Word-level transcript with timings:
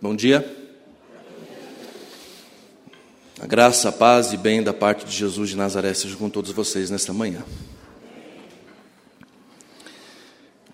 Bom 0.00 0.14
dia. 0.14 0.48
A 3.40 3.46
graça, 3.48 3.88
a 3.88 3.92
paz 3.92 4.32
e 4.32 4.36
bem 4.36 4.62
da 4.62 4.72
parte 4.72 5.04
de 5.04 5.10
Jesus 5.10 5.50
de 5.50 5.56
Nazaré 5.56 5.92
seja 5.92 6.14
com 6.14 6.30
todos 6.30 6.52
vocês 6.52 6.88
nesta 6.88 7.12
manhã. 7.12 7.42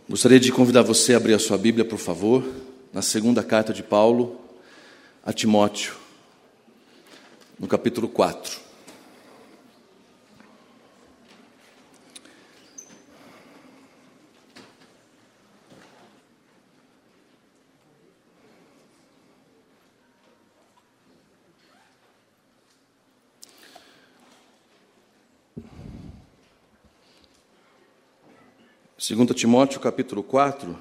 Gostaria 0.07 0.39
de 0.39 0.53
convidar 0.53 0.83
você 0.83 1.15
a 1.15 1.17
abrir 1.17 1.33
a 1.33 1.39
sua 1.39 1.57
Bíblia, 1.57 1.87
por 1.87 1.99
favor, 1.99 2.45
na 2.93 3.01
segunda 3.01 3.43
carta 3.43 3.73
de 3.73 3.83
Paulo 3.83 4.39
a 5.25 5.33
Timóteo, 5.33 5.95
no 7.59 7.67
capítulo 7.67 8.09
4. 8.09 8.64
Segundo 29.07 29.35
Timóteo, 29.35 29.81
capítulo 29.81 30.23
4, 30.23 30.79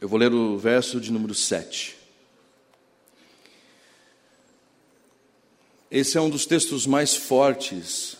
eu 0.00 0.08
vou 0.08 0.18
ler 0.18 0.32
o 0.32 0.56
verso 0.56 0.98
de 0.98 1.12
número 1.12 1.34
7. 1.34 1.94
Esse 5.90 6.16
é 6.16 6.20
um 6.22 6.30
dos 6.30 6.46
textos 6.46 6.86
mais 6.86 7.14
fortes 7.14 8.16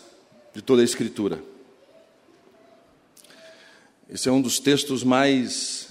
de 0.53 0.61
toda 0.61 0.83
a 0.83 0.85
Escritura. 0.85 1.43
Esse 4.07 4.29
é 4.29 4.31
um 4.31 4.43
dos 4.43 4.59
textos 4.59 5.03
mais 5.03 5.89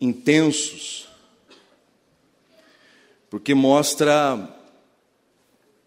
intensos, 0.00 1.06
porque 3.28 3.54
mostra, 3.54 4.56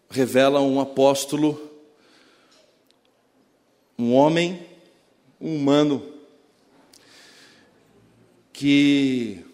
revela 0.08 0.60
um 0.60 0.80
apóstolo, 0.80 1.60
um 3.98 4.14
homem 4.14 4.73
um 5.44 5.56
humano 5.56 6.02
que 8.50 9.44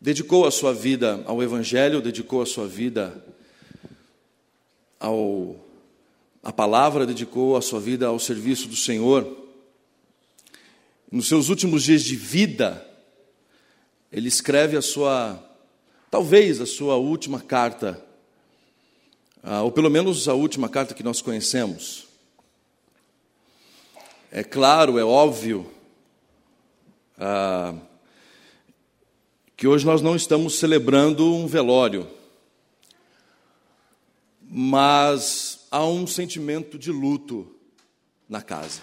dedicou 0.00 0.44
a 0.44 0.50
sua 0.50 0.74
vida 0.74 1.22
ao 1.26 1.40
Evangelho, 1.40 2.02
dedicou 2.02 2.42
a 2.42 2.46
sua 2.46 2.66
vida 2.66 3.24
ao 4.98 5.54
a 6.42 6.52
palavra, 6.52 7.06
dedicou 7.06 7.56
a 7.56 7.62
sua 7.62 7.78
vida 7.78 8.08
ao 8.08 8.18
serviço 8.18 8.66
do 8.66 8.74
Senhor. 8.74 9.46
Nos 11.08 11.28
seus 11.28 11.48
últimos 11.48 11.84
dias 11.84 12.02
de 12.02 12.16
vida, 12.16 12.84
ele 14.10 14.26
escreve 14.26 14.76
a 14.76 14.82
sua, 14.82 15.40
talvez 16.10 16.60
a 16.60 16.66
sua 16.66 16.96
última 16.96 17.40
carta, 17.40 18.04
ah, 19.40 19.62
ou 19.62 19.70
pelo 19.70 19.88
menos 19.88 20.26
a 20.26 20.34
última 20.34 20.68
carta 20.68 20.94
que 20.94 21.04
nós 21.04 21.22
conhecemos. 21.22 22.11
É 24.34 24.42
claro, 24.42 24.98
é 24.98 25.04
óbvio, 25.04 25.70
ah, 27.18 27.74
que 29.54 29.68
hoje 29.68 29.84
nós 29.84 30.00
não 30.00 30.16
estamos 30.16 30.58
celebrando 30.58 31.34
um 31.34 31.46
velório, 31.46 32.08
mas 34.40 35.66
há 35.70 35.84
um 35.84 36.06
sentimento 36.06 36.78
de 36.78 36.90
luto 36.90 37.54
na 38.26 38.40
casa. 38.40 38.80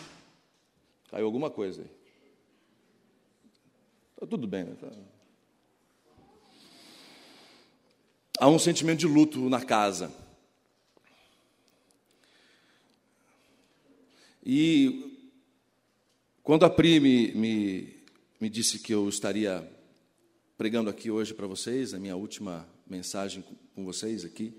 Caiu 1.09 1.25
alguma 1.25 1.49
coisa 1.49 1.81
aí? 1.81 1.89
Está 4.13 4.27
tudo 4.27 4.45
bem, 4.45 4.65
né? 4.65 4.75
Tá... 4.79 4.91
Há 8.39 8.47
um 8.47 8.59
sentimento 8.59 8.99
de 8.99 9.07
luto 9.07 9.49
na 9.49 9.65
casa. 9.65 10.13
E 14.45 15.08
quando 16.49 16.65
a 16.65 16.69
Pri 16.71 16.99
me, 16.99 17.31
me, 17.33 17.93
me 18.41 18.49
disse 18.49 18.79
que 18.79 18.91
eu 18.91 19.07
estaria 19.07 19.71
pregando 20.57 20.89
aqui 20.89 21.11
hoje 21.11 21.31
para 21.31 21.45
vocês, 21.45 21.93
a 21.93 21.99
minha 21.99 22.15
última 22.15 22.67
mensagem 22.89 23.43
com 23.75 23.85
vocês 23.85 24.25
aqui, 24.25 24.51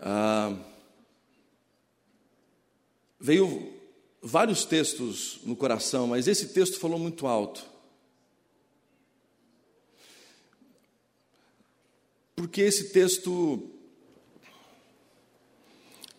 ah, 0.00 0.52
veio 3.20 3.72
vários 4.20 4.64
textos 4.64 5.38
no 5.44 5.54
coração, 5.54 6.08
mas 6.08 6.26
esse 6.26 6.48
texto 6.48 6.80
falou 6.80 6.98
muito 6.98 7.28
alto. 7.28 7.64
Porque 12.34 12.60
esse 12.60 12.88
texto 12.88 13.70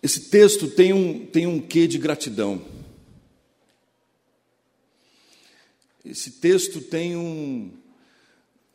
esse 0.02 0.30
texto 0.30 0.69
tem 0.69 0.94
um, 0.94 1.25
tem 1.25 1.46
um 1.46 1.59
quê 1.59 1.86
de 1.86 1.98
gratidão. 1.98 2.81
Esse 6.03 6.31
texto 6.31 6.81
tem, 6.81 7.16
um, 7.16 7.72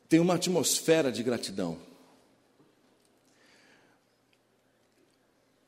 tem 0.08 0.20
uma 0.20 0.34
atmosfera 0.34 1.10
de 1.10 1.22
gratidão. 1.24 1.76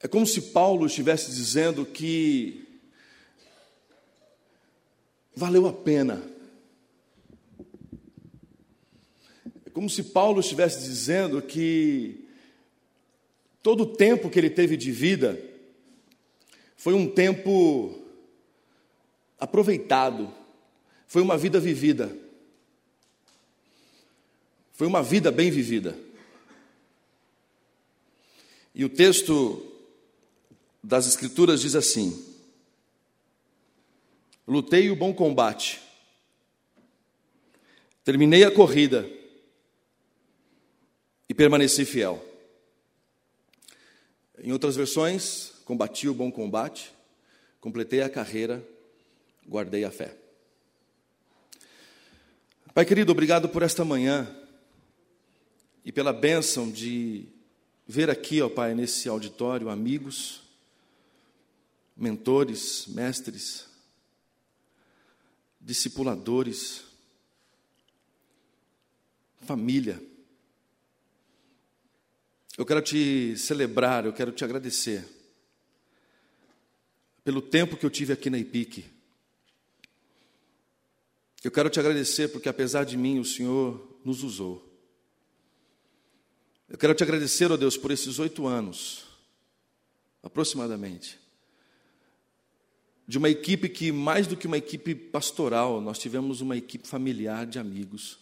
É 0.00 0.06
como 0.06 0.24
se 0.24 0.40
Paulo 0.52 0.86
estivesse 0.86 1.32
dizendo 1.32 1.84
que 1.84 2.64
valeu 5.34 5.66
a 5.66 5.72
pena. 5.72 6.22
É 9.66 9.70
como 9.70 9.90
se 9.90 10.04
Paulo 10.04 10.38
estivesse 10.38 10.84
dizendo 10.84 11.42
que 11.42 12.28
todo 13.60 13.82
o 13.82 13.96
tempo 13.96 14.30
que 14.30 14.38
ele 14.38 14.50
teve 14.50 14.76
de 14.76 14.92
vida 14.92 15.40
foi 16.76 16.94
um 16.94 17.10
tempo 17.10 18.00
aproveitado 19.40 20.32
foi 21.08 21.22
uma 21.22 21.38
vida 21.38 21.58
vivida. 21.58 22.14
Foi 24.74 24.86
uma 24.86 25.02
vida 25.02 25.32
bem 25.32 25.50
vivida. 25.50 25.98
E 28.74 28.84
o 28.84 28.88
texto 28.90 29.66
das 30.84 31.08
Escrituras 31.08 31.62
diz 31.62 31.74
assim: 31.74 32.24
Lutei 34.46 34.90
o 34.90 34.96
bom 34.96 35.12
combate, 35.12 35.80
terminei 38.04 38.44
a 38.44 38.50
corrida 38.50 39.10
e 41.26 41.34
permaneci 41.34 41.86
fiel. 41.86 42.22
Em 44.40 44.52
outras 44.52 44.76
versões, 44.76 45.54
combati 45.64 46.06
o 46.06 46.14
bom 46.14 46.30
combate, 46.30 46.92
completei 47.60 48.02
a 48.02 48.10
carreira, 48.10 48.62
guardei 49.48 49.84
a 49.84 49.90
fé. 49.90 50.27
Pai 52.78 52.86
querido, 52.86 53.10
obrigado 53.10 53.48
por 53.48 53.64
esta 53.64 53.84
manhã 53.84 54.32
e 55.84 55.90
pela 55.90 56.12
bênção 56.12 56.70
de 56.70 57.26
ver 57.84 58.08
aqui, 58.08 58.40
ó 58.40 58.48
Pai, 58.48 58.72
nesse 58.72 59.08
auditório, 59.08 59.68
amigos, 59.68 60.42
mentores, 61.96 62.86
mestres, 62.86 63.66
discipuladores, 65.60 66.84
família. 69.40 70.00
Eu 72.56 72.64
quero 72.64 72.80
te 72.80 73.36
celebrar, 73.36 74.06
eu 74.06 74.12
quero 74.12 74.30
te 74.30 74.44
agradecer 74.44 75.04
pelo 77.24 77.42
tempo 77.42 77.76
que 77.76 77.84
eu 77.84 77.90
tive 77.90 78.12
aqui 78.12 78.30
na 78.30 78.38
IPIC 78.38 78.97
eu 81.42 81.50
quero 81.50 81.70
te 81.70 81.78
agradecer 81.78 82.28
porque, 82.28 82.48
apesar 82.48 82.84
de 82.84 82.96
mim, 82.96 83.18
o 83.20 83.24
Senhor 83.24 84.00
nos 84.04 84.22
usou. 84.22 84.68
Eu 86.68 86.76
quero 86.76 86.94
te 86.94 87.02
agradecer, 87.02 87.50
ó 87.50 87.54
oh 87.54 87.56
Deus, 87.56 87.76
por 87.76 87.90
esses 87.90 88.18
oito 88.18 88.46
anos, 88.46 89.04
aproximadamente, 90.22 91.18
de 93.06 93.16
uma 93.16 93.30
equipe 93.30 93.68
que, 93.68 93.90
mais 93.90 94.26
do 94.26 94.36
que 94.36 94.46
uma 94.46 94.58
equipe 94.58 94.94
pastoral, 94.94 95.80
nós 95.80 95.98
tivemos 95.98 96.42
uma 96.42 96.56
equipe 96.56 96.86
familiar 96.86 97.46
de 97.46 97.58
amigos. 97.58 98.18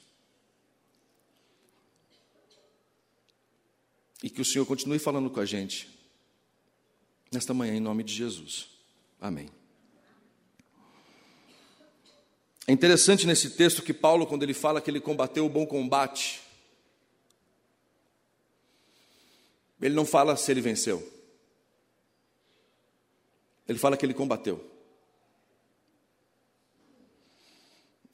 E 4.22 4.30
que 4.30 4.40
o 4.40 4.44
Senhor 4.44 4.64
continue 4.64 4.98
falando 4.98 5.28
com 5.28 5.40
a 5.40 5.44
gente 5.44 5.88
nesta 7.32 7.52
manhã, 7.52 7.74
em 7.74 7.80
nome 7.80 8.04
de 8.04 8.14
Jesus. 8.14 8.68
Amém. 9.20 9.50
É 12.66 12.72
interessante 12.72 13.26
nesse 13.26 13.50
texto 13.50 13.82
que 13.82 13.92
Paulo, 13.92 14.26
quando 14.26 14.42
ele 14.42 14.54
fala 14.54 14.80
que 14.80 14.90
ele 14.90 15.00
combateu 15.00 15.46
o 15.46 15.48
bom 15.48 15.66
combate, 15.66 16.40
ele 19.80 19.94
não 19.94 20.04
fala 20.04 20.36
se 20.36 20.50
ele 20.50 20.60
venceu. 20.60 21.06
Ele 23.68 23.78
fala 23.78 23.96
que 23.96 24.04
ele 24.04 24.14
combateu. 24.14 24.76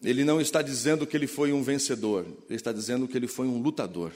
ele 0.03 0.25
não 0.25 0.41
está 0.41 0.61
dizendo 0.61 1.07
que 1.07 1.17
ele 1.17 1.29
foi 1.29 1.53
um 1.53 1.63
vencedor, 1.63 2.27
ele 2.49 2.57
está 2.57 2.73
dizendo 2.73 3.07
que 3.07 3.17
ele 3.17 3.29
foi 3.29 3.47
um 3.47 3.63
lutador. 3.63 4.13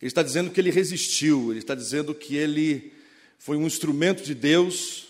Ele 0.00 0.08
está 0.08 0.22
dizendo 0.22 0.50
que 0.50 0.60
ele 0.60 0.70
resistiu, 0.70 1.50
ele 1.50 1.58
está 1.58 1.74
dizendo 1.74 2.14
que 2.14 2.36
ele 2.36 2.92
foi 3.38 3.56
um 3.56 3.66
instrumento 3.66 4.22
de 4.22 4.34
Deus 4.34 5.08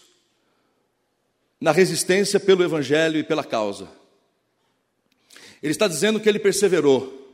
na 1.60 1.72
resistência 1.72 2.38
pelo 2.38 2.62
Evangelho 2.62 3.18
e 3.18 3.24
pela 3.24 3.44
causa. 3.44 3.88
Ele 5.62 5.72
está 5.72 5.88
dizendo 5.88 6.20
que 6.20 6.28
ele 6.28 6.38
perseverou. 6.38 7.26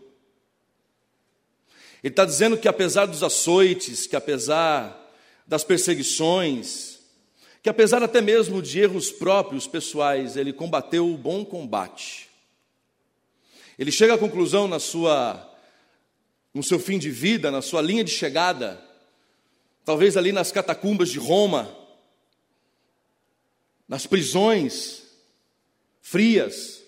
Ele 2.03 2.13
está 2.13 2.25
dizendo 2.25 2.57
que 2.57 2.69
apesar 2.69 3.07
dos 3.07 3.23
açoites, 3.23 4.07
que 4.07 4.17
apesar 4.17 4.99
das 5.47 5.65
perseguições, 5.65 6.99
que 7.63 7.69
apesar 7.69 8.03
até 8.03 8.21
mesmo 8.21 8.61
de 8.61 8.81
erros 8.81 9.11
próprios 9.11 9.67
pessoais, 9.67 10.37
ele 10.37 10.53
combateu 10.53 11.13
o 11.13 11.17
bom 11.17 11.45
combate. 11.45 12.29
Ele 13.79 13.93
chega 13.93 14.15
à 14.15 14.19
conclusão 14.19 14.67
na 14.67 14.79
sua 14.79 15.49
no 16.55 16.63
seu 16.63 16.79
fim 16.79 16.99
de 16.99 17.11
vida, 17.11 17.51
na 17.51 17.63
sua 17.63 17.81
linha 17.81 18.05
de 18.05 18.11
chegada, 18.11 18.79
talvez 19.87 20.19
ali 20.19 20.33
nas 20.33 20.53
catacumbas 20.53 21.09
de 21.09 21.19
Roma, 21.19 21.75
nas 23.93 24.07
prisões 24.07 25.03
frias 26.01 26.83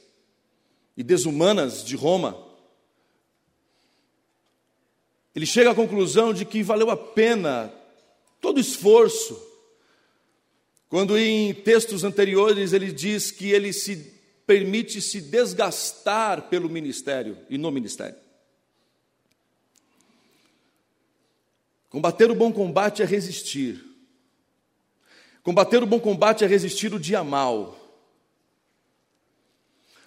e 0.97 1.03
desumanas 1.03 1.85
de 1.85 1.97
Roma, 1.97 2.35
ele 5.35 5.45
chega 5.45 5.73
à 5.73 5.75
conclusão 5.75 6.33
de 6.33 6.47
que 6.47 6.63
valeu 6.63 6.89
a 6.89 6.97
pena 6.97 7.71
todo 8.41 8.59
esforço, 8.59 9.39
quando 10.89 11.19
em 11.19 11.53
textos 11.53 12.05
anteriores 12.05 12.73
ele 12.73 12.91
diz 12.91 13.31
que 13.31 13.51
ele 13.51 13.75
se 13.75 13.97
permite 14.47 15.03
se 15.03 15.21
desgastar 15.21 16.49
pelo 16.49 16.71
ministério 16.71 17.37
e 17.51 17.59
no 17.59 17.71
ministério. 17.71 18.17
Combater 21.91 22.31
o 22.31 22.35
bom 22.35 22.51
combate 22.51 23.03
é 23.03 23.05
resistir. 23.05 23.94
Combater 25.45 25.83
o 25.83 25.87
bom 25.87 26.01
combate 26.01 26.43
é 26.43 26.47
resistir 26.47 26.95
o 26.95 26.99
dia 26.99 27.23
mal. 27.23 27.79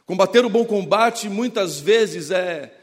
Combater 0.04 0.44
o 0.44 0.50
bom 0.50 0.66
combate 0.66 1.30
muitas 1.30 1.80
vezes 1.80 2.32
é 2.32 2.74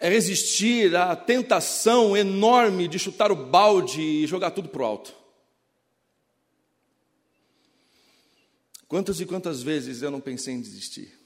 é 0.00 0.08
resistir 0.08 0.94
à 0.94 1.16
tentação 1.16 2.16
enorme 2.16 2.86
de 2.86 3.00
chutar 3.00 3.32
o 3.32 3.36
balde 3.36 4.00
e 4.00 4.26
jogar 4.28 4.52
tudo 4.52 4.68
para 4.68 4.82
o 4.82 4.84
alto. 4.84 5.12
Quantas 8.86 9.20
e 9.20 9.26
quantas 9.26 9.60
vezes 9.60 10.00
eu 10.00 10.12
não 10.12 10.20
pensei 10.20 10.54
em 10.54 10.60
desistir? 10.60 11.18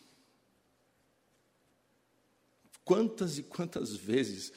Quantas 2.82 3.36
e 3.36 3.42
quantas 3.42 3.94
vezes 3.94 4.50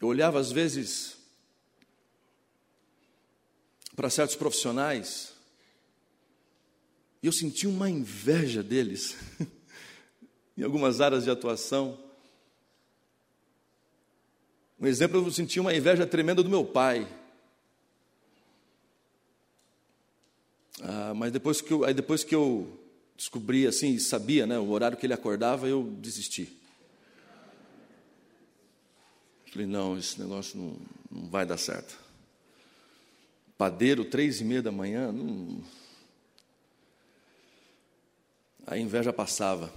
eu 0.00 0.08
olhava 0.08 0.40
às 0.40 0.50
vezes 0.50 1.15
para 3.96 4.10
certos 4.10 4.36
profissionais 4.36 5.36
e 7.22 7.26
eu 7.26 7.32
sentia 7.32 7.68
uma 7.68 7.90
inveja 7.90 8.62
deles 8.62 9.16
em 10.56 10.62
algumas 10.62 11.00
áreas 11.00 11.24
de 11.24 11.30
atuação. 11.30 11.98
Um 14.78 14.86
exemplo, 14.86 15.18
eu 15.18 15.32
sentia 15.32 15.60
uma 15.60 15.74
inveja 15.74 16.06
tremenda 16.06 16.42
do 16.42 16.48
meu 16.48 16.64
pai. 16.64 17.04
Ah, 20.80 21.14
mas 21.16 21.32
depois 21.32 21.60
que 21.60 21.72
eu, 21.72 21.84
aí 21.84 21.92
depois 21.92 22.22
que 22.22 22.34
eu 22.34 22.78
descobri 23.16 23.66
assim, 23.66 23.98
sabia, 23.98 24.46
né, 24.46 24.58
o 24.58 24.68
horário 24.68 24.96
que 24.96 25.04
ele 25.04 25.14
acordava, 25.14 25.66
eu 25.66 25.82
desisti. 25.98 26.54
Falei, 29.50 29.66
não, 29.66 29.98
esse 29.98 30.20
negócio 30.20 30.56
não, 30.56 30.76
não 31.10 31.28
vai 31.28 31.46
dar 31.46 31.56
certo. 31.56 32.05
Padeiro, 33.56 34.04
três 34.04 34.40
e 34.40 34.44
meia 34.44 34.62
da 34.62 34.70
manhã, 34.70 35.14
a 38.66 38.76
inveja 38.76 39.12
passava. 39.12 39.72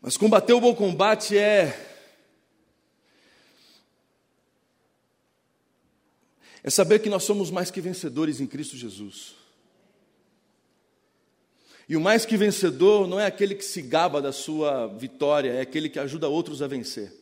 Mas 0.00 0.16
combater 0.16 0.52
o 0.52 0.60
bom 0.60 0.74
combate 0.74 1.36
é 1.36 1.88
é 6.62 6.70
saber 6.70 7.00
que 7.00 7.08
nós 7.08 7.24
somos 7.24 7.50
mais 7.50 7.70
que 7.70 7.80
vencedores 7.80 8.40
em 8.40 8.46
Cristo 8.46 8.76
Jesus. 8.76 9.34
E 11.88 11.96
o 11.96 12.00
mais 12.00 12.24
que 12.24 12.36
vencedor 12.36 13.08
não 13.08 13.18
é 13.18 13.26
aquele 13.26 13.54
que 13.54 13.64
se 13.64 13.82
gaba 13.82 14.22
da 14.22 14.32
sua 14.32 14.86
vitória, 14.86 15.50
é 15.50 15.60
aquele 15.62 15.88
que 15.88 15.98
ajuda 15.98 16.28
outros 16.28 16.62
a 16.62 16.68
vencer. 16.68 17.19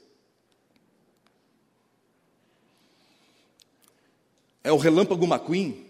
É 4.68 4.72
o 4.72 4.76
relâmpago 4.76 5.24
McQueen 5.24 5.86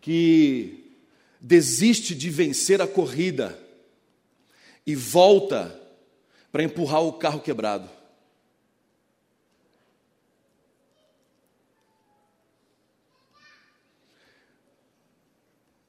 que 0.00 0.98
desiste 1.40 2.16
de 2.16 2.28
vencer 2.28 2.82
a 2.82 2.88
corrida 2.88 3.56
e 4.84 4.96
volta 4.96 5.80
para 6.50 6.64
empurrar 6.64 7.02
o 7.02 7.12
carro 7.12 7.40
quebrado. 7.40 7.88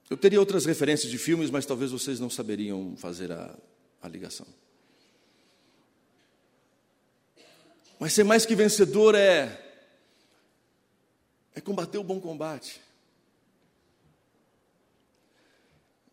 Eu 0.07 0.17
teria 0.17 0.39
outras 0.39 0.67
referências 0.67 1.11
de 1.11 1.17
filmes, 1.17 1.49
mas 1.49 1.65
talvez 1.65 1.89
vocês 1.89 2.19
não 2.19 2.29
saberiam 2.29 2.95
fazer 2.95 3.31
a, 3.31 3.57
a 4.03 4.07
ligação. 4.07 4.45
Mas 7.99 8.13
ser 8.13 8.23
mais 8.23 8.45
que 8.45 8.53
vencedor 8.53 9.15
é 9.15 9.63
é 11.57 11.62
combater 11.62 11.98
o 11.98 12.04
bom 12.04 12.21
combate. 12.21 12.80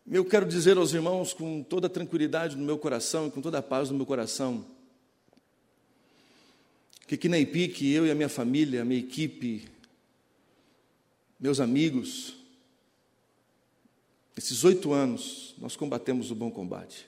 Eu 0.09 0.25
quero 0.25 0.47
dizer 0.47 0.75
aos 0.75 0.91
irmãos 0.91 1.33
com 1.33 1.61
toda 1.61 1.85
a 1.85 1.89
tranquilidade 1.89 2.55
no 2.55 2.65
meu 2.65 2.79
coração 2.79 3.27
e 3.27 3.31
com 3.31 3.43
toda 3.43 3.59
a 3.59 3.61
paz 3.61 3.91
no 3.91 3.95
meu 3.95 4.07
coração, 4.07 4.65
que 7.07 7.13
aqui 7.13 7.29
na 7.29 7.37
IPIC, 7.37 7.93
eu 7.93 8.07
e 8.07 8.11
a 8.11 8.15
minha 8.15 8.27
família, 8.27 8.81
a 8.81 8.85
minha 8.85 8.99
equipe, 8.99 9.69
meus 11.39 11.59
amigos, 11.59 12.35
esses 14.35 14.63
oito 14.63 14.93
anos, 14.93 15.53
nós 15.59 15.75
combatemos 15.75 16.31
o 16.31 16.35
bom 16.35 16.49
combate. 16.49 17.05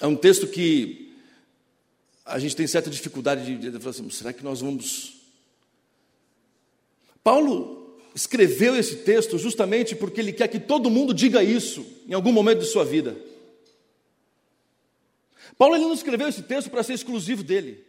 É 0.00 0.06
um 0.08 0.16
texto 0.16 0.48
que 0.48 1.05
a 2.26 2.38
gente 2.40 2.56
tem 2.56 2.66
certa 2.66 2.90
dificuldade 2.90 3.44
de, 3.44 3.70
de 3.70 3.78
falar 3.78 3.90
assim, 3.90 4.10
será 4.10 4.32
que 4.32 4.42
nós 4.42 4.60
vamos. 4.60 5.14
Paulo 7.22 7.96
escreveu 8.14 8.74
esse 8.74 8.96
texto 8.96 9.38
justamente 9.38 9.94
porque 9.94 10.20
ele 10.20 10.32
quer 10.32 10.48
que 10.48 10.58
todo 10.58 10.90
mundo 10.90 11.14
diga 11.14 11.42
isso 11.42 11.86
em 12.08 12.14
algum 12.14 12.32
momento 12.32 12.60
de 12.60 12.66
sua 12.66 12.84
vida. 12.84 13.16
Paulo 15.56 15.76
ele 15.76 15.84
não 15.84 15.94
escreveu 15.94 16.28
esse 16.28 16.42
texto 16.42 16.68
para 16.68 16.82
ser 16.82 16.94
exclusivo 16.94 17.42
dele. 17.42 17.84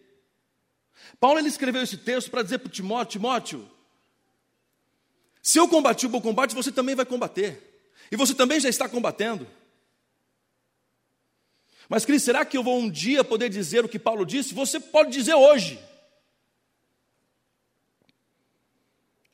Paulo 1.19 1.39
ele 1.39 1.49
escreveu 1.49 1.81
esse 1.81 1.97
texto 1.97 2.29
para 2.29 2.43
dizer 2.43 2.59
para 2.59 2.71
Timóteo, 2.71 3.13
Timóteo, 3.13 3.69
se 5.41 5.57
eu 5.57 5.67
combati 5.67 6.05
o 6.05 6.09
bom 6.09 6.19
combate, 6.19 6.53
você 6.53 6.71
também 6.71 6.93
vai 6.93 7.05
combater. 7.05 7.81
E 8.11 8.17
você 8.17 8.33
também 8.35 8.59
já 8.59 8.67
está 8.69 8.87
combatendo. 8.87 9.47
Mas, 11.89 12.05
Cris, 12.05 12.23
será 12.23 12.45
que 12.45 12.57
eu 12.57 12.63
vou 12.63 12.79
um 12.79 12.89
dia 12.89 13.23
poder 13.23 13.49
dizer 13.49 13.85
o 13.85 13.89
que 13.89 13.97
Paulo 13.97 14.25
disse? 14.25 14.53
Você 14.53 14.79
pode 14.79 15.11
dizer 15.11 15.35
hoje. 15.35 15.79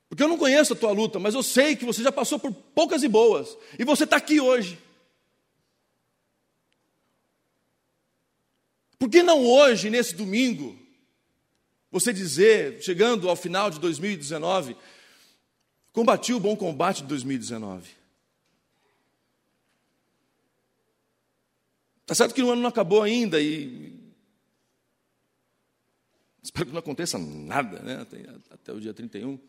Porque 0.07 0.23
eu 0.23 0.27
não 0.27 0.37
conheço 0.37 0.73
a 0.73 0.75
tua 0.75 0.91
luta, 0.91 1.19
mas 1.19 1.33
eu 1.33 1.41
sei 1.41 1.75
que 1.75 1.85
você 1.85 2.03
já 2.03 2.11
passou 2.11 2.37
por 2.37 2.51
poucas 2.51 3.01
e 3.01 3.07
boas. 3.07 3.57
E 3.79 3.83
você 3.83 4.03
está 4.03 4.17
aqui 4.17 4.39
hoje. 4.39 4.77
Por 8.99 9.09
que 9.09 9.23
não 9.23 9.43
hoje, 9.45 9.89
nesse 9.89 10.15
domingo, 10.15 10.77
você 11.91 12.13
dizer, 12.13 12.81
chegando 12.81 13.27
ao 13.27 13.35
final 13.35 13.71
de 13.71 13.79
2019, 13.79 14.77
Combati 15.93 16.33
o 16.33 16.39
bom 16.39 16.55
combate 16.55 17.03
de 17.03 17.07
2019. 17.09 17.87
Está 22.03 22.15
certo 22.15 22.35
que 22.35 22.43
o 22.43 22.51
ano 22.51 22.61
não 22.61 22.69
acabou 22.69 23.01
ainda 23.01 23.41
e. 23.41 23.99
Espero 26.41 26.65
que 26.65 26.71
não 26.73 26.79
aconteça 26.79 27.17
nada, 27.17 27.79
né? 27.79 28.01
Até, 28.01 28.17
até 28.51 28.73
o 28.73 28.79
dia 28.79 28.93
31. 28.93 29.39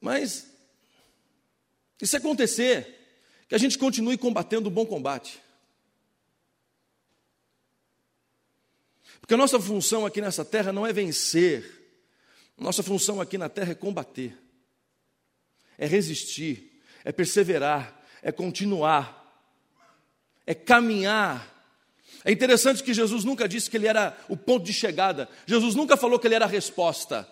Mas, 0.00 0.48
e 2.00 2.06
se 2.06 2.16
acontecer, 2.16 2.96
que 3.48 3.54
a 3.56 3.58
gente 3.58 3.76
continue 3.76 4.16
combatendo 4.16 4.68
o 4.68 4.70
bom 4.70 4.86
combate. 4.86 5.42
Porque 9.20 9.34
a 9.34 9.36
nossa 9.36 9.58
função 9.58 10.06
aqui 10.06 10.20
nessa 10.20 10.44
terra 10.44 10.72
não 10.72 10.86
é 10.86 10.92
vencer, 10.92 11.74
Nossa 12.56 12.82
função 12.82 13.20
aqui 13.20 13.36
na 13.36 13.48
terra 13.48 13.72
é 13.72 13.74
combater, 13.74 14.38
é 15.76 15.86
resistir, 15.86 16.80
é 17.04 17.12
perseverar, 17.12 17.95
é 18.26 18.32
continuar, 18.32 19.24
é 20.44 20.52
caminhar. 20.52 21.48
É 22.24 22.32
interessante 22.32 22.82
que 22.82 22.92
Jesus 22.92 23.22
nunca 23.22 23.48
disse 23.48 23.70
que 23.70 23.76
ele 23.76 23.86
era 23.86 24.18
o 24.28 24.36
ponto 24.36 24.64
de 24.64 24.72
chegada, 24.72 25.28
Jesus 25.46 25.76
nunca 25.76 25.96
falou 25.96 26.18
que 26.18 26.26
ele 26.26 26.34
era 26.34 26.44
a 26.44 26.48
resposta. 26.48 27.28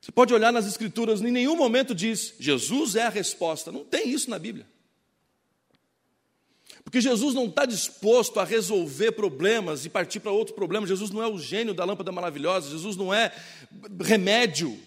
Você 0.00 0.12
pode 0.12 0.32
olhar 0.32 0.52
nas 0.52 0.64
Escrituras, 0.64 1.20
em 1.20 1.32
nenhum 1.32 1.56
momento 1.56 1.92
diz 1.92 2.34
Jesus 2.38 2.94
é 2.94 3.02
a 3.02 3.08
resposta. 3.08 3.72
Não 3.72 3.84
tem 3.84 4.08
isso 4.10 4.30
na 4.30 4.38
Bíblia. 4.38 4.64
Porque 6.84 7.00
Jesus 7.00 7.34
não 7.34 7.46
está 7.46 7.66
disposto 7.66 8.38
a 8.38 8.44
resolver 8.44 9.10
problemas 9.10 9.84
e 9.84 9.90
partir 9.90 10.20
para 10.20 10.30
outro 10.30 10.54
problema. 10.54 10.86
Jesus 10.86 11.10
não 11.10 11.20
é 11.20 11.26
o 11.26 11.36
gênio 11.36 11.74
da 11.74 11.84
lâmpada 11.84 12.12
maravilhosa, 12.12 12.70
Jesus 12.70 12.94
não 12.94 13.12
é 13.12 13.34
remédio. 14.00 14.80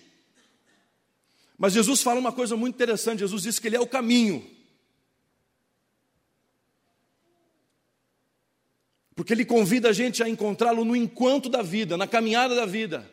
Mas 1.60 1.74
Jesus 1.74 2.01
fala 2.01 2.22
uma 2.22 2.32
coisa 2.32 2.56
muito 2.56 2.75
interessante: 2.75 3.20
Jesus 3.20 3.44
diz 3.44 3.60
que 3.60 3.68
Ele 3.68 3.75
é 3.75 3.82
o 3.82 3.86
caminho. 3.86 4.50
Porque 9.13 9.34
Ele 9.34 9.44
convida 9.44 9.89
a 9.89 9.94
gente 9.94 10.24
a 10.24 10.30
encontrá-lo 10.30 10.86
no 10.86 10.96
enquanto 10.96 11.50
da 11.50 11.62
vida, 11.62 11.98
na 11.98 12.08
caminhada 12.08 12.56
da 12.56 12.66
vida. 12.66 13.12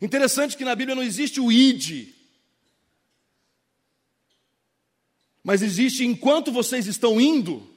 Interessante 0.00 0.56
que 0.56 0.64
na 0.64 0.76
Bíblia 0.76 0.94
não 0.94 1.02
existe 1.02 1.40
o 1.40 1.50
id, 1.50 2.14
mas 5.42 5.60
existe 5.60 6.04
enquanto 6.04 6.52
vocês 6.52 6.86
estão 6.86 7.20
indo, 7.20 7.68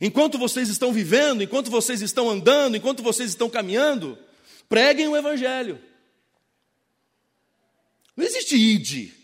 enquanto 0.00 0.38
vocês 0.38 0.68
estão 0.68 0.92
vivendo, 0.92 1.42
enquanto 1.42 1.70
vocês 1.70 2.00
estão 2.00 2.30
andando, 2.30 2.76
enquanto 2.76 3.02
vocês 3.02 3.30
estão 3.30 3.50
caminhando, 3.50 4.16
preguem 4.68 5.08
o 5.08 5.16
Evangelho. 5.16 5.89
Não 8.20 8.26
existe 8.26 8.54
id. 8.54 9.14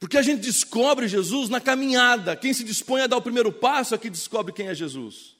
Porque 0.00 0.18
a 0.18 0.22
gente 0.22 0.40
descobre 0.40 1.06
Jesus 1.06 1.48
na 1.48 1.60
caminhada. 1.60 2.34
Quem 2.34 2.52
se 2.52 2.64
dispõe 2.64 3.02
a 3.02 3.06
dar 3.06 3.18
o 3.18 3.22
primeiro 3.22 3.52
passo 3.52 3.94
é 3.94 3.98
que 3.98 4.10
descobre 4.10 4.52
quem 4.52 4.66
é 4.66 4.74
Jesus. 4.74 5.36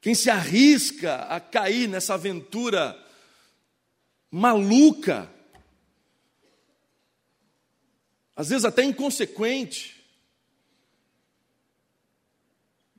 Quem 0.00 0.14
se 0.14 0.30
arrisca 0.30 1.24
a 1.24 1.40
cair 1.40 1.88
nessa 1.88 2.14
aventura 2.14 2.96
maluca, 4.30 5.28
às 8.36 8.50
vezes 8.50 8.64
até 8.64 8.84
inconsequente. 8.84 10.00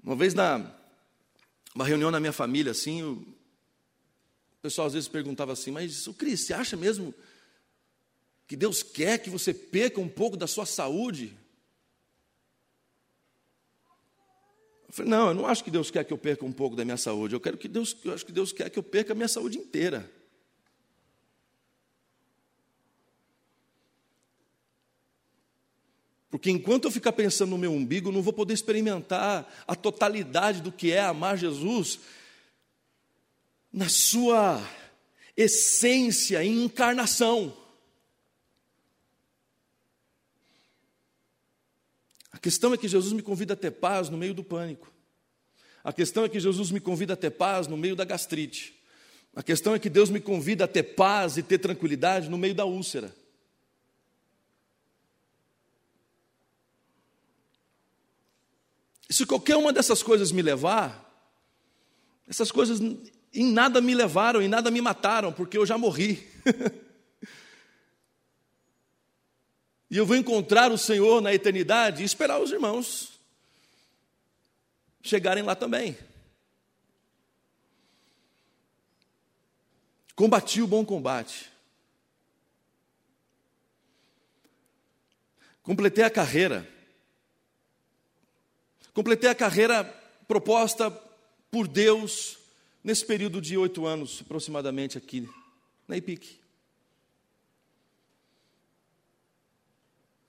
Uma 0.03 0.17
vez 0.17 0.33
na 0.33 0.80
uma 1.73 1.85
reunião 1.85 2.11
na 2.11 2.19
minha 2.19 2.33
família 2.33 2.71
assim, 2.71 3.01
o 3.03 3.25
pessoal 4.61 4.87
às 4.87 4.93
vezes 4.93 5.07
perguntava 5.07 5.53
assim: 5.53 5.71
"Mas 5.71 6.07
o 6.07 6.13
Cris, 6.13 6.41
você 6.41 6.53
acha 6.53 6.75
mesmo 6.75 7.13
que 8.47 8.55
Deus 8.55 8.83
quer 8.83 9.17
que 9.17 9.29
você 9.29 9.53
perca 9.53 9.99
um 9.99 10.09
pouco 10.09 10.37
da 10.37 10.47
sua 10.47 10.65
saúde?" 10.65 11.37
Eu 14.91 14.93
falei, 14.93 15.09
não, 15.09 15.29
eu 15.29 15.33
não 15.33 15.47
acho 15.47 15.63
que 15.63 15.71
Deus 15.71 15.89
quer 15.89 16.03
que 16.03 16.11
eu 16.11 16.17
perca 16.17 16.43
um 16.43 16.51
pouco 16.51 16.75
da 16.75 16.83
minha 16.83 16.97
saúde. 16.97 17.33
Eu 17.33 17.39
quero 17.39 17.57
que 17.57 17.69
Deus, 17.69 17.95
eu 18.03 18.13
acho 18.13 18.25
que 18.25 18.31
Deus 18.33 18.51
quer 18.51 18.69
que 18.69 18.77
eu 18.77 18.83
perca 18.83 19.13
a 19.13 19.15
minha 19.15 19.27
saúde 19.29 19.57
inteira. 19.57 20.11
Porque 26.31 26.49
enquanto 26.49 26.85
eu 26.85 26.91
ficar 26.91 27.11
pensando 27.11 27.49
no 27.49 27.57
meu 27.57 27.73
umbigo, 27.73 28.07
eu 28.07 28.13
não 28.13 28.21
vou 28.21 28.31
poder 28.31 28.53
experimentar 28.53 29.53
a 29.67 29.75
totalidade 29.75 30.61
do 30.61 30.71
que 30.71 30.89
é 30.89 31.01
amar 31.01 31.37
Jesus 31.37 31.99
na 33.71 33.89
sua 33.89 34.65
essência 35.35 36.41
e 36.41 36.47
encarnação. 36.47 37.55
A 42.31 42.37
questão 42.37 42.73
é 42.73 42.77
que 42.77 42.87
Jesus 42.87 43.11
me 43.11 43.21
convida 43.21 43.53
a 43.53 43.57
ter 43.57 43.71
paz 43.71 44.07
no 44.07 44.17
meio 44.17 44.33
do 44.33 44.43
pânico. 44.43 44.89
A 45.83 45.91
questão 45.91 46.23
é 46.23 46.29
que 46.29 46.39
Jesus 46.39 46.71
me 46.71 46.79
convida 46.79 47.11
a 47.13 47.17
ter 47.17 47.31
paz 47.31 47.67
no 47.67 47.75
meio 47.75 47.95
da 47.95 48.05
gastrite. 48.05 48.73
A 49.35 49.43
questão 49.43 49.75
é 49.75 49.79
que 49.79 49.89
Deus 49.89 50.09
me 50.09 50.21
convida 50.21 50.63
a 50.63 50.67
ter 50.67 50.83
paz 50.83 51.35
e 51.35 51.43
ter 51.43 51.57
tranquilidade 51.57 52.29
no 52.29 52.37
meio 52.37 52.55
da 52.55 52.63
úlcera. 52.63 53.13
E 59.11 59.13
se 59.13 59.25
qualquer 59.25 59.57
uma 59.57 59.73
dessas 59.73 60.01
coisas 60.01 60.31
me 60.31 60.41
levar, 60.41 61.05
essas 62.29 62.49
coisas 62.49 62.79
em 62.79 63.51
nada 63.51 63.81
me 63.81 63.93
levaram, 63.93 64.41
em 64.41 64.47
nada 64.47 64.71
me 64.71 64.79
mataram, 64.79 65.33
porque 65.33 65.57
eu 65.57 65.65
já 65.65 65.77
morri. 65.77 66.25
E 69.89 69.97
eu 69.97 70.05
vou 70.05 70.15
encontrar 70.15 70.71
o 70.71 70.77
Senhor 70.77 71.21
na 71.21 71.33
eternidade 71.33 72.01
e 72.01 72.05
esperar 72.05 72.39
os 72.41 72.49
irmãos 72.49 73.19
chegarem 75.03 75.43
lá 75.43 75.53
também. 75.53 75.97
Combati 80.15 80.61
o 80.61 80.67
bom 80.67 80.85
combate. 80.85 81.51
Completei 85.61 86.05
a 86.05 86.09
carreira. 86.09 86.65
Completei 88.93 89.29
a 89.29 89.35
carreira 89.35 89.83
proposta 90.27 90.91
por 91.49 91.67
Deus 91.67 92.37
nesse 92.83 93.05
período 93.05 93.41
de 93.41 93.57
oito 93.57 93.85
anos, 93.85 94.21
aproximadamente, 94.21 94.97
aqui 94.97 95.29
na 95.87 95.97
IPIC. 95.97 96.39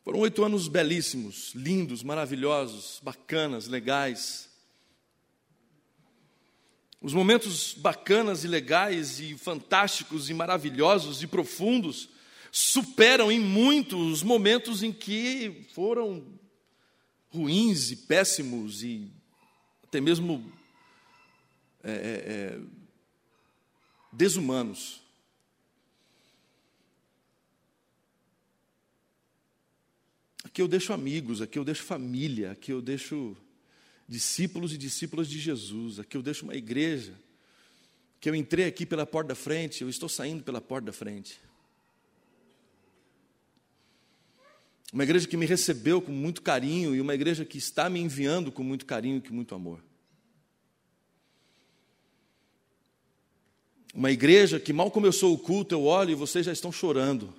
Foram 0.04 0.18
oito 0.20 0.44
anos 0.44 0.66
belíssimos, 0.66 1.52
lindos, 1.54 2.02
maravilhosos, 2.02 3.00
bacanas, 3.02 3.68
legais. 3.68 4.48
Os 7.00 7.12
momentos 7.12 7.74
bacanas 7.74 8.44
e 8.44 8.48
legais 8.48 9.20
e 9.20 9.36
fantásticos 9.36 10.28
e 10.28 10.34
maravilhosos 10.34 11.22
e 11.22 11.26
profundos 11.26 12.08
superam 12.50 13.30
em 13.32 13.40
muito 13.40 13.96
os 13.96 14.22
momentos 14.22 14.82
em 14.82 14.92
que 14.92 15.66
foram 15.72 16.22
ruins 17.32 17.90
e 17.90 17.96
péssimos 17.96 18.82
e 18.82 19.10
até 19.82 20.00
mesmo 20.00 20.52
é, 21.82 21.92
é, 21.92 21.96
é 21.96 22.60
desumanos. 24.12 25.00
Aqui 30.44 30.60
eu 30.60 30.68
deixo 30.68 30.92
amigos, 30.92 31.40
aqui 31.40 31.58
eu 31.58 31.64
deixo 31.64 31.82
família, 31.82 32.52
aqui 32.52 32.72
eu 32.72 32.82
deixo 32.82 33.34
discípulos 34.06 34.74
e 34.74 34.78
discípulas 34.78 35.26
de 35.26 35.38
Jesus, 35.38 35.98
aqui 35.98 36.16
eu 36.16 36.22
deixo 36.22 36.44
uma 36.44 36.54
igreja. 36.54 37.18
Que 38.20 38.28
eu 38.28 38.34
entrei 38.34 38.66
aqui 38.66 38.84
pela 38.84 39.06
porta 39.06 39.28
da 39.28 39.34
frente, 39.34 39.82
eu 39.82 39.88
estou 39.88 40.08
saindo 40.08 40.44
pela 40.44 40.60
porta 40.60 40.86
da 40.86 40.92
frente. 40.92 41.40
Uma 44.92 45.04
igreja 45.04 45.26
que 45.26 45.36
me 45.36 45.46
recebeu 45.46 46.02
com 46.02 46.12
muito 46.12 46.42
carinho 46.42 46.94
e 46.94 47.00
uma 47.00 47.14
igreja 47.14 47.44
que 47.44 47.56
está 47.56 47.88
me 47.88 47.98
enviando 47.98 48.52
com 48.52 48.62
muito 48.62 48.84
carinho 48.84 49.16
e 49.16 49.20
com 49.22 49.34
muito 49.34 49.54
amor. 49.54 49.82
Uma 53.94 54.10
igreja 54.10 54.60
que 54.60 54.72
mal 54.72 54.90
começou 54.90 55.32
o 55.32 55.38
culto, 55.38 55.74
eu 55.74 55.84
olho 55.84 56.10
e 56.10 56.14
vocês 56.14 56.44
já 56.44 56.52
estão 56.52 56.70
chorando. 56.70 57.34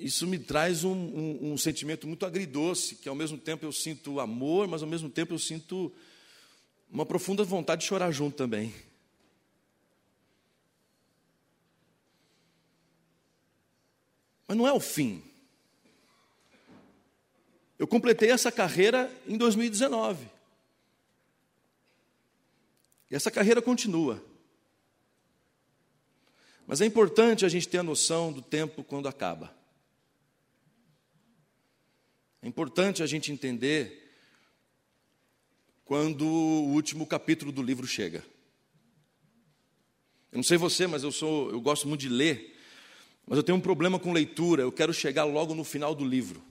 isso 0.00 0.26
me 0.26 0.38
traz 0.38 0.84
um, 0.84 0.92
um, 0.92 1.52
um, 1.52 1.58
sentimento 1.58 2.06
muito 2.06 2.24
agridoce, 2.24 2.94
que 2.94 3.08
ao 3.08 3.14
mesmo 3.14 3.36
tempo 3.36 3.66
eu 3.66 3.72
sinto 3.72 4.20
amor, 4.20 4.68
mas 4.68 4.82
ao 4.82 4.88
mesmo 4.88 5.10
tempo 5.10 5.34
eu 5.34 5.38
sinto 5.38 5.92
uma 6.90 7.04
profunda 7.04 7.42
vontade 7.44 7.82
de 7.82 7.88
chorar 7.88 8.10
junto 8.10 8.36
também. 8.36 8.72
Mas 14.48 14.56
não 14.56 14.66
é 14.66 14.72
o 14.72 14.80
fim. 14.80 15.22
Eu 17.78 17.86
completei 17.86 18.30
essa 18.30 18.50
carreira 18.50 19.12
em 19.26 19.36
2019. 19.36 20.26
E 23.10 23.14
essa 23.14 23.30
carreira 23.30 23.62
continua. 23.62 24.24
Mas 26.66 26.80
é 26.80 26.86
importante 26.86 27.44
a 27.44 27.48
gente 27.48 27.68
ter 27.68 27.78
a 27.78 27.82
noção 27.82 28.32
do 28.32 28.42
tempo 28.42 28.82
quando 28.82 29.06
acaba. 29.06 29.54
É 32.42 32.48
importante 32.48 33.02
a 33.02 33.06
gente 33.06 33.30
entender 33.30 34.12
quando 35.84 36.26
o 36.26 36.72
último 36.72 37.06
capítulo 37.06 37.50
do 37.52 37.62
livro 37.62 37.86
chega. 37.86 38.24
Eu 40.30 40.36
não 40.36 40.42
sei 40.42 40.58
você, 40.58 40.86
mas 40.86 41.02
eu 41.02 41.10
sou, 41.10 41.50
eu 41.50 41.60
gosto 41.60 41.88
muito 41.88 42.02
de 42.02 42.08
ler. 42.08 42.57
Mas 43.28 43.36
eu 43.36 43.42
tenho 43.42 43.58
um 43.58 43.60
problema 43.60 43.98
com 43.98 44.10
leitura. 44.10 44.62
Eu 44.62 44.72
quero 44.72 44.92
chegar 44.92 45.24
logo 45.24 45.54
no 45.54 45.62
final 45.62 45.94
do 45.94 46.04
livro. 46.04 46.42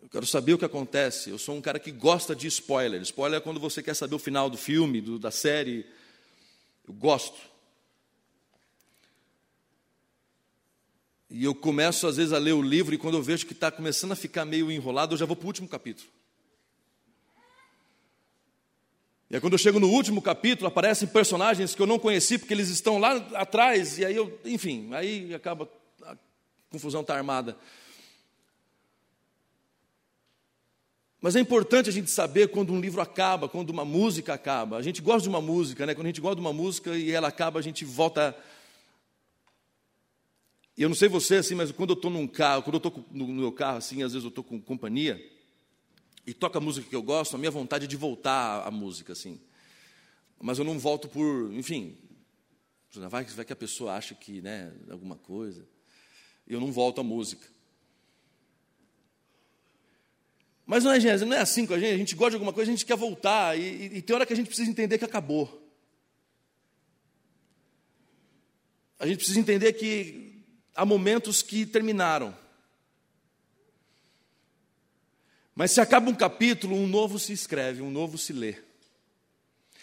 Eu 0.00 0.08
quero 0.08 0.24
saber 0.24 0.54
o 0.54 0.58
que 0.58 0.64
acontece. 0.64 1.30
Eu 1.30 1.38
sou 1.38 1.56
um 1.56 1.60
cara 1.60 1.80
que 1.80 1.90
gosta 1.90 2.34
de 2.34 2.46
spoiler. 2.46 3.02
Spoiler 3.02 3.38
é 3.38 3.42
quando 3.42 3.58
você 3.58 3.82
quer 3.82 3.94
saber 3.94 4.14
o 4.14 4.20
final 4.20 4.48
do 4.48 4.56
filme, 4.56 5.00
do, 5.00 5.18
da 5.18 5.32
série. 5.32 5.84
Eu 6.86 6.94
gosto. 6.94 7.40
E 11.28 11.42
eu 11.42 11.54
começo, 11.54 12.06
às 12.06 12.18
vezes, 12.18 12.32
a 12.32 12.38
ler 12.38 12.52
o 12.52 12.62
livro, 12.62 12.94
e 12.94 12.98
quando 12.98 13.16
eu 13.16 13.22
vejo 13.22 13.46
que 13.46 13.52
está 13.52 13.70
começando 13.70 14.12
a 14.12 14.16
ficar 14.16 14.44
meio 14.44 14.70
enrolado, 14.70 15.14
eu 15.14 15.18
já 15.18 15.24
vou 15.24 15.34
para 15.34 15.44
o 15.44 15.48
último 15.48 15.66
capítulo. 15.66 16.08
E 19.32 19.36
aí, 19.36 19.40
quando 19.40 19.54
eu 19.54 19.58
chego 19.58 19.80
no 19.80 19.88
último 19.88 20.20
capítulo, 20.20 20.68
aparecem 20.68 21.08
personagens 21.08 21.74
que 21.74 21.80
eu 21.80 21.86
não 21.86 21.98
conheci, 21.98 22.36
porque 22.36 22.52
eles 22.52 22.68
estão 22.68 22.98
lá 22.98 23.16
atrás, 23.32 23.98
e 23.98 24.04
aí 24.04 24.14
eu, 24.14 24.38
enfim, 24.44 24.90
aí 24.92 25.34
acaba, 25.34 25.66
a 26.02 26.14
confusão 26.68 27.00
está 27.00 27.16
armada. 27.16 27.56
Mas 31.18 31.34
é 31.34 31.40
importante 31.40 31.88
a 31.88 31.92
gente 31.92 32.10
saber 32.10 32.48
quando 32.48 32.74
um 32.74 32.80
livro 32.80 33.00
acaba, 33.00 33.48
quando 33.48 33.70
uma 33.70 33.86
música 33.86 34.34
acaba. 34.34 34.76
A 34.76 34.82
gente 34.82 35.00
gosta 35.00 35.22
de 35.22 35.30
uma 35.30 35.40
música, 35.40 35.86
né? 35.86 35.94
Quando 35.94 36.08
a 36.08 36.10
gente 36.10 36.20
gosta 36.20 36.36
de 36.36 36.42
uma 36.42 36.52
música 36.52 36.94
e 36.94 37.10
ela 37.10 37.28
acaba, 37.28 37.58
a 37.58 37.62
gente 37.62 37.86
volta. 37.86 38.36
E 40.76 40.82
eu 40.82 40.90
não 40.90 40.96
sei 40.96 41.08
você 41.08 41.36
assim, 41.36 41.54
mas 41.54 41.72
quando 41.72 41.90
eu 41.90 41.96
estou 41.96 42.10
num 42.10 42.26
carro, 42.26 42.64
quando 42.64 42.74
eu 42.74 42.88
estou 42.88 43.04
no 43.10 43.28
meu 43.28 43.52
carro 43.52 43.78
assim, 43.78 44.02
às 44.02 44.12
vezes 44.12 44.24
eu 44.24 44.28
estou 44.28 44.44
com 44.44 44.60
companhia 44.60 45.31
e 46.26 46.32
toca 46.32 46.60
música 46.60 46.88
que 46.88 46.94
eu 46.94 47.02
gosto, 47.02 47.34
a 47.34 47.38
minha 47.38 47.50
vontade 47.50 47.84
é 47.84 47.88
de 47.88 47.96
voltar 47.96 48.66
à 48.66 48.70
música 48.70 49.12
assim. 49.12 49.40
Mas 50.40 50.58
eu 50.58 50.64
não 50.64 50.78
volto 50.78 51.08
por, 51.08 51.52
enfim, 51.52 51.96
vai, 53.08 53.24
vai 53.24 53.44
que 53.44 53.52
a 53.52 53.56
pessoa 53.56 53.94
acha 53.94 54.14
que, 54.14 54.40
né, 54.40 54.72
alguma 54.90 55.16
coisa. 55.16 55.66
Eu 56.46 56.60
não 56.60 56.72
volto 56.72 57.00
à 57.00 57.04
música. 57.04 57.46
Mas 60.64 60.84
não 60.84 60.92
é, 60.92 61.00
gente, 61.00 61.24
não 61.24 61.36
é 61.36 61.40
assim 61.40 61.66
com 61.66 61.74
a 61.74 61.78
gente, 61.78 61.94
a 61.94 61.98
gente 61.98 62.14
gosta 62.14 62.30
de 62.30 62.36
alguma 62.36 62.52
coisa, 62.52 62.70
a 62.70 62.74
gente 62.74 62.86
quer 62.86 62.96
voltar, 62.96 63.58
e, 63.58 63.96
e 63.96 64.02
tem 64.02 64.14
hora 64.14 64.24
que 64.24 64.32
a 64.32 64.36
gente 64.36 64.46
precisa 64.46 64.70
entender 64.70 64.98
que 64.98 65.04
acabou. 65.04 65.60
A 68.98 69.06
gente 69.06 69.16
precisa 69.16 69.40
entender 69.40 69.72
que 69.72 70.44
há 70.74 70.86
momentos 70.86 71.42
que 71.42 71.66
terminaram. 71.66 72.41
Mas 75.54 75.70
se 75.70 75.80
acaba 75.80 76.10
um 76.10 76.14
capítulo, 76.14 76.76
um 76.76 76.86
novo 76.86 77.18
se 77.18 77.32
escreve, 77.32 77.82
um 77.82 77.90
novo 77.90 78.16
se 78.16 78.32
lê. 78.32 78.56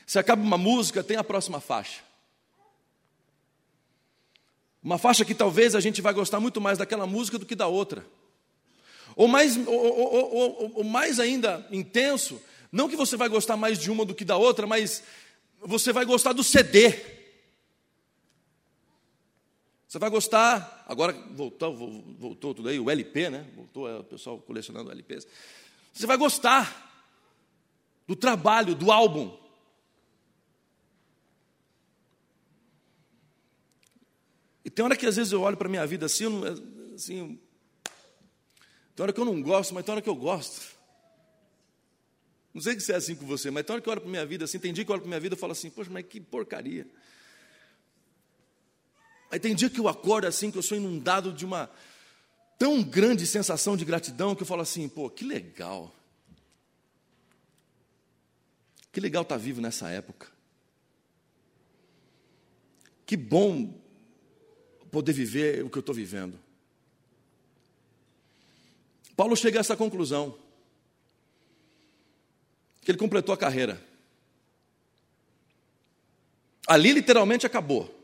Se 0.06 0.18
acaba 0.18 0.42
uma 0.42 0.58
música, 0.58 1.04
tem 1.04 1.18
a 1.18 1.24
próxima 1.24 1.60
faixa. 1.60 2.02
Uma 4.82 4.98
faixa 4.98 5.26
que 5.26 5.36
talvez 5.36 5.76
a 5.76 5.80
gente 5.80 6.02
vai 6.02 6.14
gostar 6.14 6.40
muito 6.40 6.60
mais 6.60 6.78
daquela 6.78 7.06
música 7.06 7.38
do 7.38 7.46
que 7.46 7.56
da 7.56 7.68
outra. 7.68 8.06
Ou 9.16 9.28
mais, 9.28 9.56
ou, 9.58 9.74
ou, 9.74 10.36
ou, 10.36 10.72
ou 10.76 10.84
mais 10.84 11.20
ainda 11.20 11.68
intenso, 11.72 12.42
não 12.72 12.88
que 12.88 12.96
você 12.96 13.18
vai 13.18 13.30
gostar 13.30 13.58
mais 13.58 13.78
de 13.78 13.92
uma 13.92 14.06
do 14.06 14.16
que 14.16 14.24
da 14.24 14.38
outra, 14.38 14.66
mas 14.66 15.04
você 15.62 15.92
vai 15.92 16.06
gostar 16.06 16.34
do 16.34 16.44
CD. 16.44 17.19
Você 19.90 19.98
vai 19.98 20.12
gostar, 20.12 20.86
agora 20.88 21.14
voltou, 21.32 21.76
voltou 22.20 22.54
tudo 22.54 22.70
aí, 22.70 22.80
o 22.80 22.92
LP, 22.92 23.32
né? 23.32 23.50
Voltou 23.56 23.90
é, 23.90 23.98
o 23.98 24.04
pessoal 24.04 24.38
colecionando 24.38 24.92
LPs. 24.92 25.28
Você 25.92 26.06
vai 26.06 26.16
gostar 26.16 27.18
do 28.08 28.16
trabalho, 28.16 28.76
do 28.76 28.92
álbum. 28.92 29.36
E 34.64 34.70
tem 34.70 34.86
hora 34.86 34.96
que 34.96 35.08
às 35.08 35.16
vezes 35.16 35.34
eu 35.34 35.42
olho 35.42 35.58
para 35.58 35.68
a 35.68 35.72
minha 35.72 35.88
vida 35.88 36.06
assim, 36.06 36.26
assim 36.94 37.40
tem 38.96 39.04
hora 39.04 39.12
que 39.12 39.20
eu 39.20 39.26
não 39.26 39.42
gosto, 39.42 39.74
mas 39.74 39.84
tem 39.84 39.92
hora 39.92 40.04
que 40.04 40.10
eu 40.10 40.16
gosto. 40.16 40.68
Não 42.54 42.62
sei 42.62 42.80
se 42.80 42.92
é 42.92 42.96
assim 42.96 43.16
com 43.16 43.26
você, 43.26 43.50
mas 43.50 43.66
tem 43.66 43.74
hora 43.74 43.82
que 43.82 43.90
eu 43.90 43.92
olho 43.92 44.02
para 44.02 44.10
a 44.10 44.12
minha 44.12 44.26
vida 44.28 44.46
assim, 44.46 44.60
tem 44.60 44.72
dia 44.72 44.86
que 44.86 44.92
eu 44.92 44.94
olho 44.94 45.02
para 45.02 45.08
a 45.08 45.14
minha 45.14 45.20
vida 45.20 45.34
e 45.34 45.40
falo 45.40 45.54
assim, 45.54 45.72
poxa, 45.72 45.90
mas 45.90 46.06
que 46.06 46.22
porcaria. 46.22 46.86
Aí 49.32 49.40
tem 49.40 49.54
dia 49.54 49.70
que 49.70 49.80
eu 49.80 49.88
acordo 49.88 50.26
assim, 50.26 50.50
que 50.50 50.58
eu 50.58 50.64
sou 50.64 50.78
inundado 50.78 51.32
de 51.32 51.46
uma 51.46 51.70
tão 52.58 52.84
grande 52.84 53.26
sensação 53.26 53.78
de 53.78 53.86
gratidão 53.86 54.36
que 54.36 54.42
eu 54.42 54.48
falo 54.48 54.62
assim, 54.62 54.90
pô, 54.90 55.10
que 55.10 55.24
legal. 55.24 55.96
Que 58.92 59.00
legal 59.00 59.22
estar 59.22 59.36
tá 59.36 59.42
vivo 59.42 59.62
nessa 59.62 59.90
época. 59.90 60.28
Que 63.06 63.16
bom 63.16 63.80
poder 64.92 65.14
viver 65.14 65.64
o 65.64 65.70
que 65.70 65.78
eu 65.78 65.82
estou 65.82 65.96
vivendo. 65.96 66.40
Paulo 69.16 69.36
chega 69.36 69.60
a 69.60 69.62
essa 69.62 69.76
conclusão: 69.76 70.38
que 72.82 72.92
ele 72.92 72.98
completou 72.98 73.34
a 73.34 73.38
carreira. 73.38 73.84
Ali 76.68 76.94
literalmente 76.94 77.46
acabou. 77.46 77.99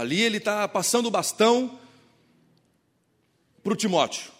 Ali 0.00 0.22
ele 0.22 0.38
está 0.38 0.66
passando 0.66 1.08
o 1.08 1.10
bastão 1.10 1.78
para 3.62 3.74
o 3.74 3.76
Timóteo. 3.76 4.32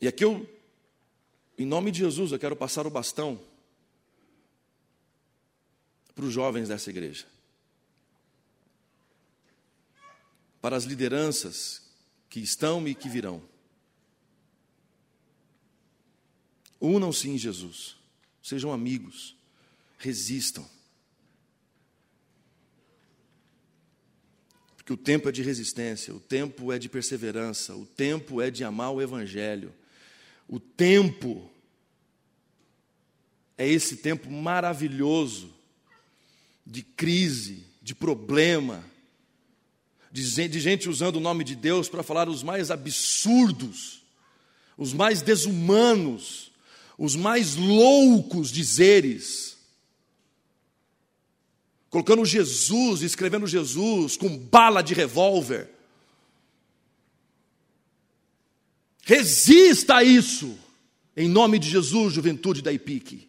E 0.00 0.06
aqui 0.06 0.24
eu, 0.24 0.48
em 1.58 1.66
nome 1.66 1.90
de 1.90 1.98
Jesus, 1.98 2.30
eu 2.30 2.38
quero 2.38 2.54
passar 2.54 2.86
o 2.86 2.90
bastão 2.90 3.42
para 6.14 6.24
os 6.24 6.32
jovens 6.32 6.68
dessa 6.68 6.90
igreja. 6.90 7.26
Para 10.60 10.76
as 10.76 10.84
lideranças 10.84 11.82
que 12.30 12.38
estão 12.38 12.86
e 12.86 12.94
que 12.94 13.08
virão. 13.08 13.42
Unam-se 16.80 17.28
em 17.28 17.36
Jesus, 17.36 17.96
sejam 18.40 18.72
amigos, 18.72 19.34
resistam. 19.98 20.75
Porque 24.86 24.92
o 24.92 24.96
tempo 24.96 25.28
é 25.28 25.32
de 25.32 25.42
resistência, 25.42 26.14
o 26.14 26.20
tempo 26.20 26.72
é 26.72 26.78
de 26.78 26.88
perseverança, 26.88 27.74
o 27.74 27.84
tempo 27.84 28.40
é 28.40 28.52
de 28.52 28.62
amar 28.62 28.92
o 28.92 29.02
Evangelho, 29.02 29.74
o 30.46 30.60
tempo 30.60 31.50
é 33.58 33.68
esse 33.68 33.96
tempo 33.96 34.30
maravilhoso 34.30 35.52
de 36.64 36.84
crise, 36.84 37.64
de 37.82 37.96
problema, 37.96 38.84
de 40.12 40.60
gente 40.60 40.88
usando 40.88 41.16
o 41.16 41.20
nome 41.20 41.42
de 41.42 41.56
Deus 41.56 41.88
para 41.88 42.04
falar 42.04 42.28
os 42.28 42.44
mais 42.44 42.70
absurdos, 42.70 44.04
os 44.78 44.92
mais 44.92 45.20
desumanos, 45.20 46.52
os 46.96 47.16
mais 47.16 47.56
loucos 47.56 48.52
dizeres, 48.52 49.55
colocando 51.96 52.26
Jesus, 52.26 53.00
escrevendo 53.00 53.46
Jesus 53.46 54.18
com 54.18 54.36
bala 54.36 54.82
de 54.82 54.92
revólver. 54.92 55.70
Resista 59.02 59.96
a 59.96 60.04
isso, 60.04 60.58
em 61.16 61.26
nome 61.26 61.58
de 61.58 61.70
Jesus, 61.70 62.12
juventude 62.12 62.60
da 62.60 62.70
IPIC. 62.70 63.26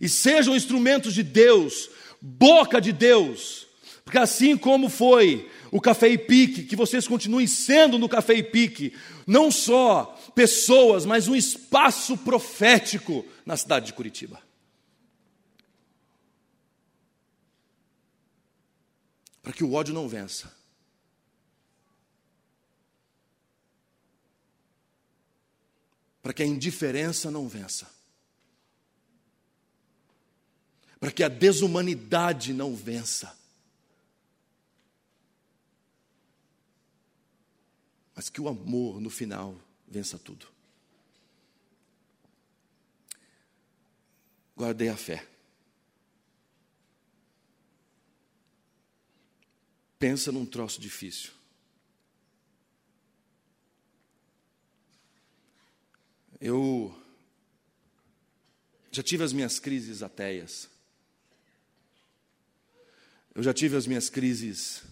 E 0.00 0.08
sejam 0.08 0.54
instrumentos 0.54 1.12
de 1.12 1.24
Deus, 1.24 1.90
boca 2.20 2.80
de 2.80 2.92
Deus, 2.92 3.66
porque 4.04 4.18
assim 4.18 4.56
como 4.56 4.88
foi 4.88 5.50
o 5.72 5.80
Café 5.80 6.10
e 6.10 6.16
Pique, 6.16 6.62
que 6.62 6.76
vocês 6.76 7.08
continuem 7.08 7.48
sendo 7.48 7.98
no 7.98 8.08
Café 8.08 8.34
e 8.34 8.44
Pique, 8.44 8.92
não 9.26 9.50
só 9.50 10.16
pessoas, 10.36 11.04
mas 11.04 11.26
um 11.26 11.34
espaço 11.34 12.16
profético 12.18 13.26
na 13.44 13.56
cidade 13.56 13.86
de 13.86 13.92
Curitiba. 13.92 14.45
Para 19.46 19.52
que 19.52 19.62
o 19.62 19.74
ódio 19.74 19.94
não 19.94 20.08
vença. 20.08 20.52
Para 26.20 26.32
que 26.32 26.42
a 26.42 26.46
indiferença 26.46 27.30
não 27.30 27.46
vença. 27.46 27.88
Para 30.98 31.12
que 31.12 31.22
a 31.22 31.28
desumanidade 31.28 32.52
não 32.52 32.74
vença. 32.74 33.38
mas 38.16 38.30
que 38.30 38.40
o 38.40 38.48
amor 38.48 38.98
no 38.98 39.10
final 39.10 39.54
vença 39.86 40.18
tudo. 40.18 40.46
Guardei 44.56 44.88
a 44.88 44.96
fé. 44.96 45.35
Pensa 49.98 50.30
num 50.30 50.46
troço 50.46 50.80
difícil. 50.80 51.32
Eu 56.40 56.94
Já 58.96 59.02
tive 59.02 59.22
as 59.22 59.32
minhas 59.34 59.58
crises 59.58 60.02
ateias. 60.02 60.70
Eu 63.34 63.42
já 63.42 63.52
tive 63.52 63.76
as 63.76 63.86
minhas 63.86 64.08
crises 64.08 64.84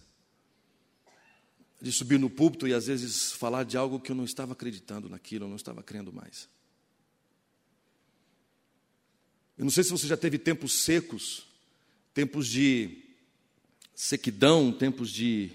de 1.80 1.90
subir 1.90 2.18
no 2.18 2.28
púlpito 2.28 2.68
e 2.68 2.74
às 2.74 2.86
vezes 2.86 3.32
falar 3.32 3.64
de 3.64 3.78
algo 3.78 3.98
que 3.98 4.12
eu 4.12 4.14
não 4.14 4.26
estava 4.26 4.52
acreditando 4.52 5.08
naquilo, 5.08 5.46
eu 5.46 5.48
não 5.48 5.56
estava 5.56 5.82
crendo 5.82 6.12
mais. 6.12 6.50
Eu 9.56 9.64
não 9.64 9.70
sei 9.70 9.82
se 9.82 9.90
você 9.90 10.06
já 10.06 10.18
teve 10.18 10.38
tempos 10.38 10.82
secos, 10.82 11.46
tempos 12.12 12.46
de 12.46 13.03
sequidão, 13.94 14.72
tempos 14.72 15.10
de, 15.10 15.50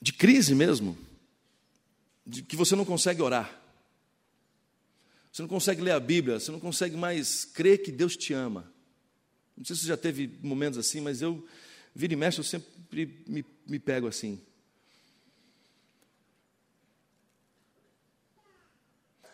de 0.00 0.12
crise 0.12 0.54
mesmo, 0.54 0.96
de 2.26 2.42
que 2.42 2.56
você 2.56 2.74
não 2.74 2.84
consegue 2.84 3.22
orar, 3.22 3.60
você 5.30 5.42
não 5.42 5.48
consegue 5.48 5.82
ler 5.82 5.92
a 5.92 6.00
Bíblia, 6.00 6.38
você 6.38 6.50
não 6.50 6.60
consegue 6.60 6.96
mais 6.96 7.44
crer 7.44 7.82
que 7.82 7.90
Deus 7.90 8.16
te 8.16 8.32
ama. 8.32 8.72
Não 9.56 9.64
sei 9.64 9.74
se 9.74 9.82
você 9.82 9.88
já 9.88 9.96
teve 9.96 10.38
momentos 10.42 10.78
assim, 10.78 11.00
mas 11.00 11.22
eu, 11.22 11.46
vira 11.94 12.12
e 12.12 12.16
mexe, 12.16 12.38
eu 12.38 12.44
sempre 12.44 13.24
me, 13.26 13.44
me 13.66 13.78
pego 13.78 14.06
assim. 14.06 14.40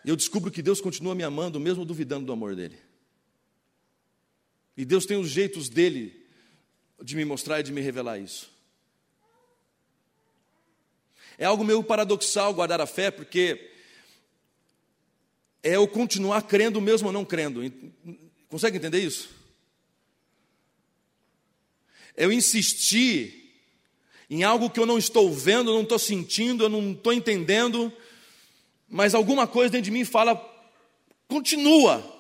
eu 0.05 0.17
descubro 0.17 0.51
que 0.51 0.63
Deus 0.63 0.81
continua 0.81 1.15
me 1.15 1.23
amando, 1.23 1.61
mesmo 1.61 1.85
duvidando 1.85 2.27
do 2.27 2.33
amor 2.33 2.57
dele. 2.57 2.79
E 4.77 4.85
Deus 4.85 5.05
tem 5.05 5.17
os 5.17 5.29
jeitos 5.29 5.69
dele 5.69 6.20
de 7.03 7.17
me 7.17 7.25
mostrar 7.25 7.61
e 7.61 7.63
de 7.63 7.73
me 7.73 7.81
revelar 7.81 8.19
isso. 8.19 8.51
É 11.39 11.45
algo 11.45 11.65
meio 11.65 11.83
paradoxal 11.83 12.53
guardar 12.53 12.81
a 12.81 12.87
fé, 12.87 13.11
porque 13.11 13.71
é 15.63 15.77
eu 15.77 15.89
continuar 15.89 16.43
crendo 16.43 16.81
mesmo 16.81 17.11
não 17.11 17.25
crendo. 17.25 17.63
Consegue 18.49 18.77
entender 18.77 19.01
isso? 19.01 19.31
É 22.17 22.25
eu 22.25 22.33
insistir 22.33 23.41
em 24.29 24.43
algo 24.43 24.69
que 24.69 24.79
eu 24.79 24.87
não 24.87 24.99
estou 24.99 25.33
vendo, 25.33 25.73
não 25.73 25.83
estou 25.83 25.99
sentindo, 25.99 26.65
eu 26.65 26.69
não 26.69 26.93
estou 26.93 27.13
entendendo, 27.13 27.93
mas 28.89 29.15
alguma 29.15 29.47
coisa 29.47 29.71
dentro 29.71 29.87
de 29.87 29.91
mim 29.91 30.05
fala: 30.05 30.37
continua. 31.27 32.20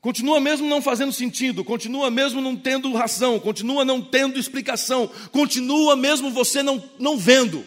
Continua 0.00 0.40
mesmo 0.40 0.66
não 0.66 0.80
fazendo 0.80 1.12
sentido, 1.12 1.62
continua 1.62 2.10
mesmo 2.10 2.40
não 2.40 2.56
tendo 2.56 2.90
razão, 2.92 3.38
continua 3.38 3.84
não 3.84 4.00
tendo 4.00 4.38
explicação, 4.38 5.06
continua 5.30 5.94
mesmo 5.94 6.30
você 6.30 6.62
não, 6.62 6.82
não 6.98 7.18
vendo. 7.18 7.64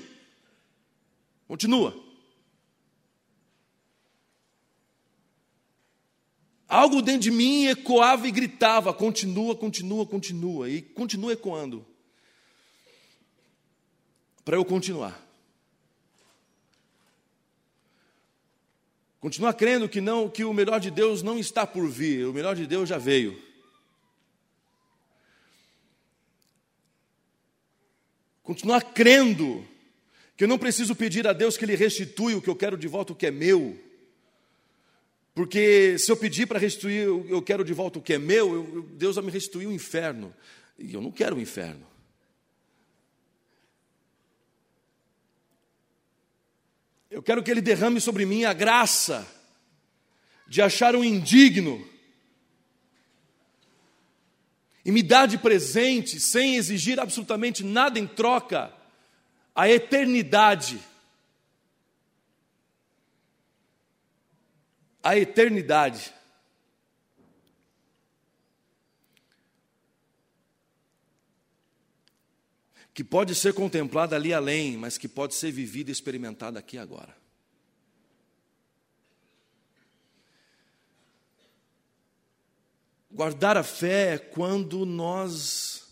Continua. 1.47 1.95
Algo 6.67 7.03
dentro 7.03 7.21
de 7.21 7.31
mim 7.31 7.65
ecoava 7.65 8.27
e 8.27 8.31
gritava: 8.31 8.91
continua, 8.91 9.55
continua, 9.55 10.03
continua, 10.07 10.67
e 10.67 10.81
continua 10.81 11.33
ecoando. 11.33 11.85
Para 14.43 14.57
eu 14.57 14.65
continuar. 14.65 15.23
Continuar 19.23 19.53
crendo 19.53 19.87
que 19.87 20.01
não, 20.01 20.27
que 20.27 20.43
o 20.43 20.51
melhor 20.51 20.81
de 20.81 20.91
Deus 20.91 21.23
não 21.23 21.39
está 21.39 21.65
por 21.65 21.87
vir, 21.87 22.27
o 22.27 22.33
melhor 22.33 22.57
de 22.57 22.67
Deus 22.67 22.89
já 22.89 22.97
veio. 22.97 23.41
Continuar 28.43 28.81
crendo 28.81 29.65
que 30.35 30.43
eu 30.43 30.47
não 30.49 30.57
preciso 30.57 30.93
pedir 30.93 31.25
a 31.25 31.31
Deus 31.31 31.55
que 31.55 31.63
Ele 31.63 31.73
restitui 31.73 32.35
o 32.35 32.41
que 32.41 32.49
eu 32.49 32.55
quero 32.57 32.77
de 32.77 32.85
volta, 32.85 33.13
o 33.13 33.15
que 33.15 33.27
é 33.27 33.31
meu. 33.31 33.79
Porque 35.33 35.97
se 35.97 36.11
eu 36.11 36.17
pedir 36.17 36.45
para 36.45 36.59
restituir, 36.59 37.07
eu 37.07 37.41
quero 37.41 37.63
de 37.63 37.71
volta 37.71 37.99
o 37.99 38.01
que 38.01 38.15
é 38.15 38.19
meu, 38.19 38.53
eu, 38.53 38.81
Deus 38.91 39.15
vai 39.15 39.23
me 39.23 39.31
restituir 39.31 39.67
o 39.67 39.71
inferno. 39.71 40.35
E 40.77 40.93
eu 40.93 41.01
não 41.01 41.13
quero 41.13 41.37
o 41.37 41.39
inferno. 41.39 41.87
Eu 47.13 47.21
quero 47.21 47.43
que 47.43 47.51
Ele 47.51 47.61
derrame 47.61 48.01
sobre 48.01 48.25
mim 48.25 48.43
a 48.43 48.53
graça 48.53 49.27
de 50.47 50.63
achar 50.63 50.95
um 50.95 51.03
indigno 51.03 51.87
e 54.83 54.91
me 54.91 55.03
dar 55.03 55.27
de 55.27 55.37
presente, 55.37 56.19
sem 56.19 56.55
exigir 56.55 56.99
absolutamente 56.99 57.63
nada 57.63 57.99
em 57.99 58.07
troca, 58.07 58.73
a 59.53 59.69
eternidade. 59.69 60.79
A 65.03 65.15
eternidade. 65.15 66.11
Que 72.93 73.03
pode 73.03 73.33
ser 73.33 73.53
contemplada 73.53 74.15
ali 74.15 74.33
além, 74.33 74.77
mas 74.77 74.97
que 74.97 75.07
pode 75.07 75.33
ser 75.33 75.51
vivida 75.51 75.89
e 75.89 75.93
experimentada 75.93 76.59
aqui 76.59 76.77
agora. 76.77 77.15
Guardar 83.09 83.57
a 83.57 83.63
fé 83.63 84.13
é 84.13 84.17
quando 84.17 84.85
nós, 84.85 85.87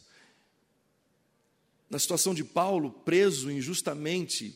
na 1.90 1.98
situação 1.98 2.34
de 2.34 2.44
Paulo, 2.44 2.92
preso 2.92 3.52
injustamente, 3.52 4.56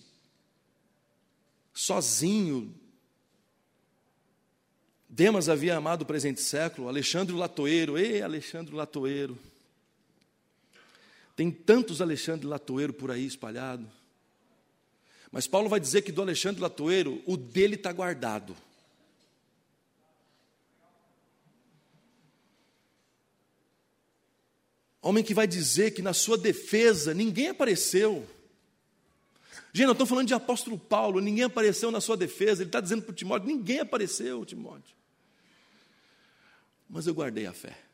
sozinho, 1.74 2.74
Demas 5.08 5.48
havia 5.48 5.78
amado 5.78 6.02
o 6.02 6.06
presente 6.06 6.42
século, 6.42 6.90
Alexandre 6.90 7.36
Latoeiro, 7.36 7.98
ei, 7.98 8.22
Alexandre 8.22 8.76
Latoeiro, 8.76 9.38
tem 11.36 11.52
tantos 11.52 12.02
Alexandre 12.02 12.48
Latoeiro 12.48 12.94
por 12.94 13.12
aí 13.12 13.26
espalhado. 13.26 13.90
Mas 15.32 15.48
Paulo 15.48 15.68
vai 15.68 15.80
dizer 15.80 16.02
que 16.02 16.12
do 16.12 16.22
Alexandre 16.22 16.62
Latoeiro, 16.62 17.22
o 17.26 17.36
dele 17.36 17.76
está 17.76 17.92
guardado. 17.92 18.56
Homem 25.02 25.24
que 25.24 25.34
vai 25.34 25.46
dizer 25.46 25.92
que 25.92 26.02
na 26.02 26.14
sua 26.14 26.38
defesa 26.38 27.14
ninguém 27.14 27.50
apareceu. 27.50 28.28
Gente, 29.72 29.86
não 29.86 29.92
estou 29.92 30.08
falando 30.08 30.28
de 30.28 30.34
apóstolo 30.34 30.80
Paulo, 30.80 31.20
ninguém 31.20 31.44
apareceu 31.44 31.92
na 31.92 32.00
sua 32.00 32.16
defesa. 32.16 32.64
Ele 32.64 32.70
está 32.70 32.80
dizendo 32.80 33.04
para 33.04 33.12
o 33.12 33.16
Timóteo: 33.16 33.48
ninguém 33.48 33.82
apareceu, 33.82 34.44
Timóteo. 34.46 34.96
Mas 36.90 37.06
eu 37.06 37.14
guardei 37.14 37.46
a 37.46 37.54
fé. 37.54 37.85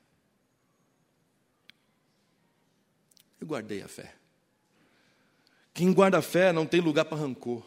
Eu 3.41 3.47
guardei 3.47 3.81
a 3.81 3.87
fé. 3.87 4.13
Quem 5.73 5.91
guarda 5.91 6.19
a 6.19 6.21
fé 6.21 6.53
não 6.53 6.67
tem 6.67 6.79
lugar 6.79 7.05
para 7.05 7.17
rancor. 7.17 7.65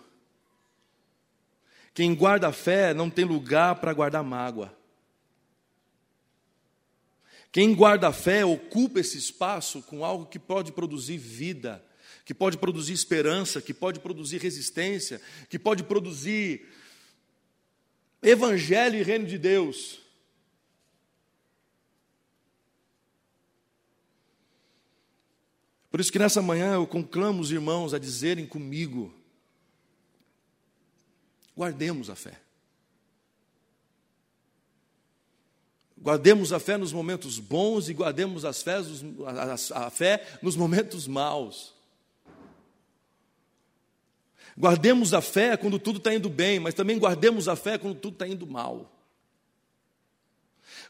Quem 1.92 2.14
guarda 2.14 2.48
a 2.48 2.52
fé 2.52 2.94
não 2.94 3.10
tem 3.10 3.24
lugar 3.24 3.74
para 3.76 3.92
guardar 3.92 4.22
mágoa. 4.22 4.72
Quem 7.50 7.74
guarda 7.74 8.08
a 8.08 8.12
fé 8.12 8.44
ocupa 8.44 9.00
esse 9.00 9.18
espaço 9.18 9.82
com 9.82 10.04
algo 10.04 10.26
que 10.26 10.38
pode 10.38 10.72
produzir 10.72 11.18
vida, 11.18 11.84
que 12.24 12.34
pode 12.34 12.56
produzir 12.56 12.92
esperança, 12.92 13.60
que 13.60 13.74
pode 13.74 13.98
produzir 14.00 14.40
resistência, 14.40 15.20
que 15.48 15.58
pode 15.58 15.82
produzir 15.82 16.68
evangelho 18.22 18.98
e 18.98 19.02
reino 19.02 19.26
de 19.26 19.38
Deus. 19.38 20.03
Por 25.94 26.00
isso 26.00 26.10
que 26.10 26.18
nessa 26.18 26.42
manhã 26.42 26.74
eu 26.74 26.88
conclamo 26.88 27.40
os 27.40 27.52
irmãos 27.52 27.94
a 27.94 28.00
dizerem 28.00 28.44
comigo: 28.44 29.14
guardemos 31.56 32.10
a 32.10 32.16
fé. 32.16 32.40
Guardemos 35.96 36.52
a 36.52 36.58
fé 36.58 36.76
nos 36.76 36.92
momentos 36.92 37.38
bons 37.38 37.88
e 37.88 37.94
guardemos 37.94 38.44
as 38.44 38.64
a 39.70 39.88
fé 39.88 40.38
nos 40.42 40.56
momentos 40.56 41.06
maus. 41.06 41.72
Guardemos 44.58 45.14
a 45.14 45.20
fé 45.20 45.56
quando 45.56 45.78
tudo 45.78 45.98
está 45.98 46.12
indo 46.12 46.28
bem, 46.28 46.58
mas 46.58 46.74
também 46.74 46.98
guardemos 46.98 47.46
a 47.46 47.54
fé 47.54 47.78
quando 47.78 48.00
tudo 48.00 48.14
está 48.14 48.26
indo 48.26 48.48
mal. 48.48 48.90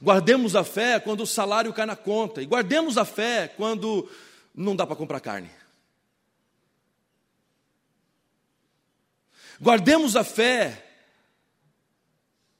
Guardemos 0.01 0.57
a 0.57 0.65
fé 0.65 0.99
quando 0.99 1.25
o 1.25 1.27
salário 1.27 1.75
cai 1.75 1.85
na 1.85 1.95
conta, 1.95 2.41
e 2.41 2.47
guardemos 2.47 2.97
a 2.97 3.05
fé 3.05 3.49
quando 3.49 4.09
não 4.55 4.77
dá 4.77 4.87
para 4.87 4.97
comprar 4.97 5.21
carne. 5.21 5.51
Guardemos 9.61 10.17
a 10.17 10.23
fé 10.23 10.81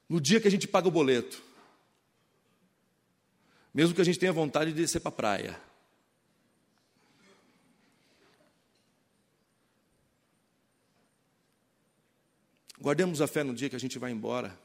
no 0.09 0.21
dia 0.21 0.41
que 0.41 0.49
a 0.49 0.51
gente 0.51 0.67
paga 0.67 0.89
o 0.89 0.91
boleto. 0.91 1.43
Mesmo 3.73 3.95
que 3.95 4.01
a 4.01 4.05
gente 4.05 4.19
tenha 4.19 4.33
vontade 4.33 4.73
de 4.73 4.81
descer 4.81 5.01
para 5.01 5.09
a 5.09 5.13
praia. 5.13 5.61
Guardemos 12.81 13.21
a 13.21 13.27
fé 13.27 13.43
no 13.43 13.55
dia 13.55 13.71
que 13.71 13.77
a 13.77 13.81
gente 13.81 13.99
vai 13.99 14.13
embora. 14.13 14.64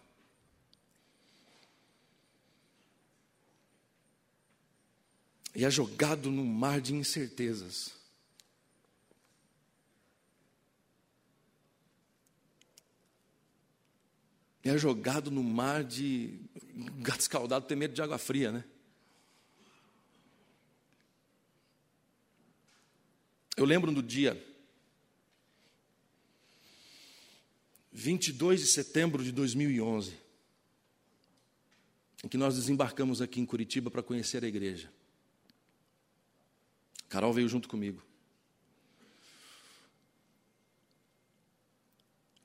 E 5.55 5.65
é 5.65 5.71
jogado 5.71 6.29
num 6.29 6.45
mar 6.45 6.79
de 6.79 6.93
incertezas. 6.93 7.91
E 14.63 14.69
é 14.69 14.77
jogado 14.77 15.31
no 15.31 15.43
mar 15.43 15.83
de 15.83 16.39
gato 16.97 17.21
escaldado 17.21 17.65
tem 17.65 17.77
medo 17.77 17.93
de 17.93 18.01
água 18.01 18.17
fria, 18.17 18.51
né? 18.51 18.63
Eu 23.55 23.65
lembro 23.65 23.91
do 23.91 24.01
dia 24.01 24.41
22 27.91 28.61
de 28.61 28.67
setembro 28.67 29.23
de 29.23 29.31
2011, 29.33 30.13
em 32.23 32.27
que 32.29 32.37
nós 32.37 32.55
desembarcamos 32.55 33.21
aqui 33.21 33.41
em 33.41 33.45
Curitiba 33.45 33.91
para 33.91 34.03
conhecer 34.03 34.45
a 34.45 34.47
igreja. 34.47 34.89
Carol 37.09 37.33
veio 37.33 37.49
junto 37.49 37.67
comigo. 37.67 38.01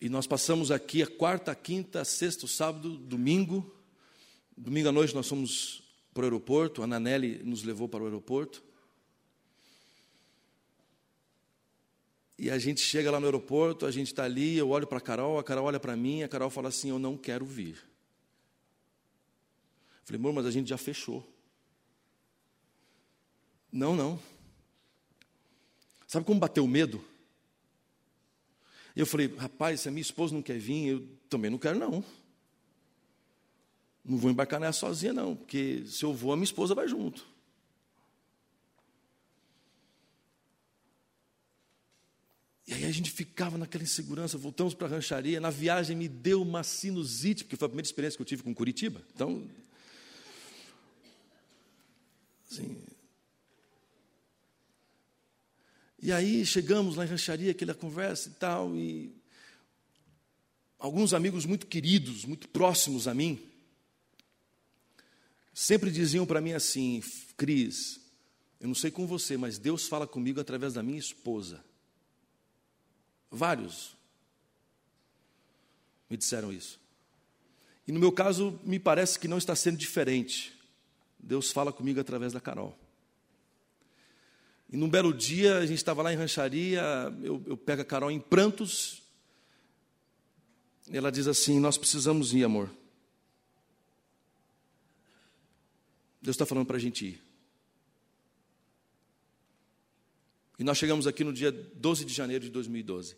E 0.01 0.09
nós 0.09 0.27
passamos 0.27 0.71
aqui 0.71 1.03
a 1.03 1.07
quarta, 1.07 1.55
quinta, 1.55 2.05
sexta, 2.05 2.47
sábado, 2.47 2.97
domingo. 2.97 3.75
Domingo 4.57 4.89
à 4.89 4.93
noite 4.93 5.15
nós 5.15 5.29
fomos 5.29 5.83
para 6.13 6.23
o 6.23 6.25
aeroporto, 6.25 6.83
a 6.83 6.87
Nanelli 6.87 7.43
nos 7.43 7.63
levou 7.63 7.89
para 7.89 8.03
o 8.03 8.07
aeroporto. 8.07 8.63
E 12.39 12.51
a 12.51 12.59
gente 12.59 12.81
chega 12.81 13.11
lá 13.11 13.21
no 13.21 13.27
aeroporto, 13.27 13.87
a 13.87 13.91
gente 13.91 14.09
está 14.09 14.25
ali, 14.25 14.57
eu 14.57 14.71
olho 14.71 14.87
para 14.87 14.99
a 14.99 15.01
Carol, 15.01 15.39
a 15.39 15.45
Carol 15.45 15.67
olha 15.67 15.81
para 15.81 15.97
mim, 15.97 16.23
a 16.23 16.29
Carol 16.29 16.51
fala 16.51 16.69
assim: 16.69 16.91
Eu 16.91 16.99
não 16.99 17.17
quero 17.17 17.45
vir. 17.45 17.79
falei, 20.05 20.19
amor, 20.19 20.33
mas 20.33 20.47
a 20.47 20.51
gente 20.51 20.69
já 20.69 20.77
fechou. 20.77 21.29
Não, 23.73 23.97
não. 23.97 24.34
Sabe 26.15 26.27
como 26.27 26.39
bateu 26.39 26.63
o 26.63 26.69
medo? 26.69 27.05
Eu 28.95 29.05
falei, 29.05 29.35
rapaz, 29.37 29.81
se 29.81 29.89
a 29.89 29.91
minha 29.91 30.01
esposa 30.01 30.33
não 30.33 30.43
quer 30.43 30.57
vir, 30.57 30.87
eu 30.87 31.09
também 31.29 31.51
não 31.51 31.59
quero, 31.59 31.77
não. 31.77 32.05
Não 34.05 34.17
vou 34.17 34.31
embarcar 34.31 34.61
nessa 34.61 34.79
sozinha, 34.79 35.13
não, 35.13 35.35
porque 35.35 35.83
se 35.89 36.05
eu 36.05 36.15
vou, 36.15 36.33
a 36.33 36.37
minha 36.37 36.45
esposa 36.45 36.73
vai 36.73 36.87
junto. 36.87 37.27
E 42.69 42.75
aí 42.75 42.85
a 42.85 42.93
gente 42.93 43.11
ficava 43.11 43.59
naquela 43.59 43.83
insegurança, 43.83 44.39
voltamos 44.39 44.73
para 44.73 44.87
a 44.87 44.91
rancharia. 44.91 45.41
Na 45.41 45.51
viagem 45.51 45.97
me 45.97 46.07
deu 46.07 46.41
uma 46.43 46.63
sinusite, 46.63 47.43
porque 47.43 47.57
foi 47.57 47.67
a 47.67 47.69
primeira 47.71 47.89
experiência 47.89 48.17
que 48.17 48.23
eu 48.23 48.27
tive 48.27 48.45
com 48.45 48.55
Curitiba. 48.55 49.03
Então, 49.13 49.51
assim, 52.49 52.94
E 56.05 56.13
aí 56.13 56.45
chegamos 56.45 56.99
em 56.99 57.07
rancharia, 57.07 57.53
aquela 57.53 57.73
conversa 57.73 58.29
e 58.29 58.33
tal, 58.33 58.77
e 58.77 59.11
alguns 60.79 61.15
amigos 61.15 61.47
muito 61.47 61.67
queridos, 61.67 62.27
muito 62.27 62.47
próximos 62.47 63.09
a 63.09 63.15
mim, 63.15 63.41
sempre 65.55 65.91
diziam 65.91 66.27
para 66.27 66.43
mim 66.43 66.53
assim: 66.53 67.03
Cris, 67.39 67.99
eu 68.61 68.69
não 68.69 68.75
sei 68.75 68.91
com 68.91 69.07
você, 69.07 69.39
mas 69.39 69.59
Deus 69.59 69.89
fala 69.89 70.07
comigo 70.07 70.39
através 70.39 70.75
da 70.75 70.83
minha 70.83 70.99
esposa. 70.99 71.65
Vários 73.31 73.97
me 76.11 76.19
disseram 76.19 76.53
isso. 76.53 76.79
E 77.89 77.93
no 77.93 77.99
meu 77.99 78.13
caso, 78.13 78.61
me 78.63 78.79
parece 78.79 79.19
que 79.19 79.27
não 79.27 79.39
está 79.39 79.57
sendo 79.57 79.79
diferente. 79.79 80.53
Deus 81.19 81.51
fala 81.51 81.73
comigo 81.73 81.99
através 81.99 82.35
da 82.35 82.43
Carol. 82.43 82.79
E 84.71 84.77
num 84.77 84.89
belo 84.89 85.13
dia, 85.13 85.59
a 85.59 85.67
gente 85.67 85.79
estava 85.79 86.03
lá 86.03 86.13
em 86.13 86.17
rancharia, 86.17 86.83
eu, 87.23 87.43
eu 87.47 87.57
pego 87.57 87.83
a 87.83 87.85
Carol 87.85 88.11
em 88.11 88.21
prantos. 88.21 89.03
E 90.91 90.97
ela 90.97 91.13
diz 91.13 91.27
assim: 91.27 91.61
Nós 91.61 91.79
precisamos 91.79 92.35
ir, 92.35 92.45
amor. 92.45 92.71
Deus 96.21 96.35
está 96.35 96.47
falando 96.47 96.67
para 96.67 96.77
a 96.77 96.81
gente 96.81 97.07
ir. 97.07 97.23
E 100.59 100.65
nós 100.65 100.79
chegamos 100.79 101.07
aqui 101.07 101.25
no 101.25 101.33
dia 101.33 101.53
12 101.53 102.05
de 102.05 102.15
janeiro 102.15 102.45
de 102.45 102.51
2012. 102.51 103.17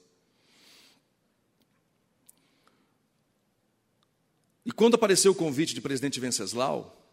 E 4.64 4.72
quando 4.72 4.94
apareceu 4.94 5.30
o 5.30 5.34
convite 5.34 5.72
de 5.74 5.80
presidente 5.80 6.18
Venceslau, 6.18 7.05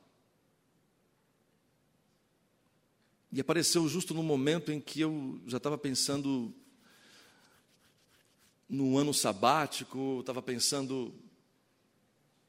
E 3.36 3.42
apareceu 3.42 3.90
justo 3.90 4.14
no 4.14 4.22
momento 4.22 4.72
em 4.72 4.80
que 4.80 5.02
eu 5.02 5.42
já 5.48 5.58
estava 5.58 5.76
pensando 5.76 6.54
no 8.70 8.96
ano 8.96 9.12
sabático, 9.12 10.20
estava 10.20 10.40
pensando, 10.40 11.12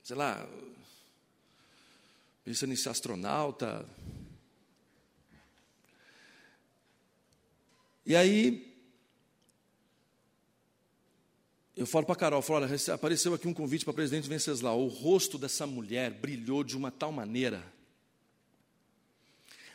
sei 0.03 0.15
lá, 0.15 0.47
pensando 2.45 2.75
em 2.75 2.77
ser 2.77 2.91
astronauta. 2.91 3.89
E 8.05 8.15
aí, 8.15 8.77
eu 11.75 11.87
falo 11.87 12.05
para 12.05 12.13
a 12.13 12.19
Carol, 12.19 12.43
falo, 12.43 12.67
olha, 12.67 12.77
apareceu 12.93 13.33
aqui 13.33 13.49
um 13.49 13.55
convite 13.55 13.87
para 13.87 13.93
o 13.93 13.95
presidente 13.95 14.29
Venceslau. 14.29 14.85
O 14.85 14.89
rosto 14.89 15.39
dessa 15.39 15.67
mulher 15.67 16.11
brilhou 16.11 16.63
de 16.63 16.77
uma 16.77 16.91
tal 16.91 17.11
maneira 17.11 17.74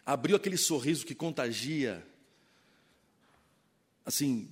abriu 0.09 0.35
aquele 0.35 0.57
sorriso 0.57 1.05
que 1.05 1.13
contagia, 1.13 2.03
assim, 4.03 4.49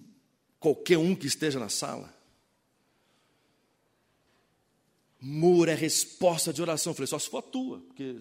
qualquer 0.60 1.00
um 1.00 1.15
que 1.15 1.26
esteja 1.26 1.60
na 1.60 1.67
sala. 1.67 2.15
Mura 5.20 5.72
é 5.72 5.76
resposta 5.76 6.54
de 6.54 6.62
oração. 6.62 6.91
Eu 6.91 6.96
falei, 6.96 7.08
só 7.08 7.17
se 7.17 7.28
for 7.28 7.39
a 7.39 7.41
tua, 7.41 7.80
porque, 7.80 8.17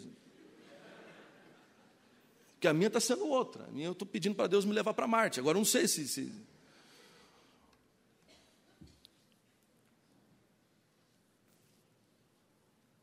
porque 2.54 2.68
a 2.68 2.72
minha 2.72 2.86
está 2.86 3.00
sendo 3.00 3.26
outra. 3.26 3.64
A 3.64 3.70
minha 3.70 3.88
eu 3.88 3.92
estou 3.92 4.08
pedindo 4.08 4.34
para 4.34 4.46
Deus 4.46 4.64
me 4.64 4.72
levar 4.72 4.94
para 4.94 5.06
Marte. 5.06 5.38
Agora, 5.38 5.58
não 5.58 5.64
sei 5.64 5.86
se, 5.86 6.08
se 6.08 6.32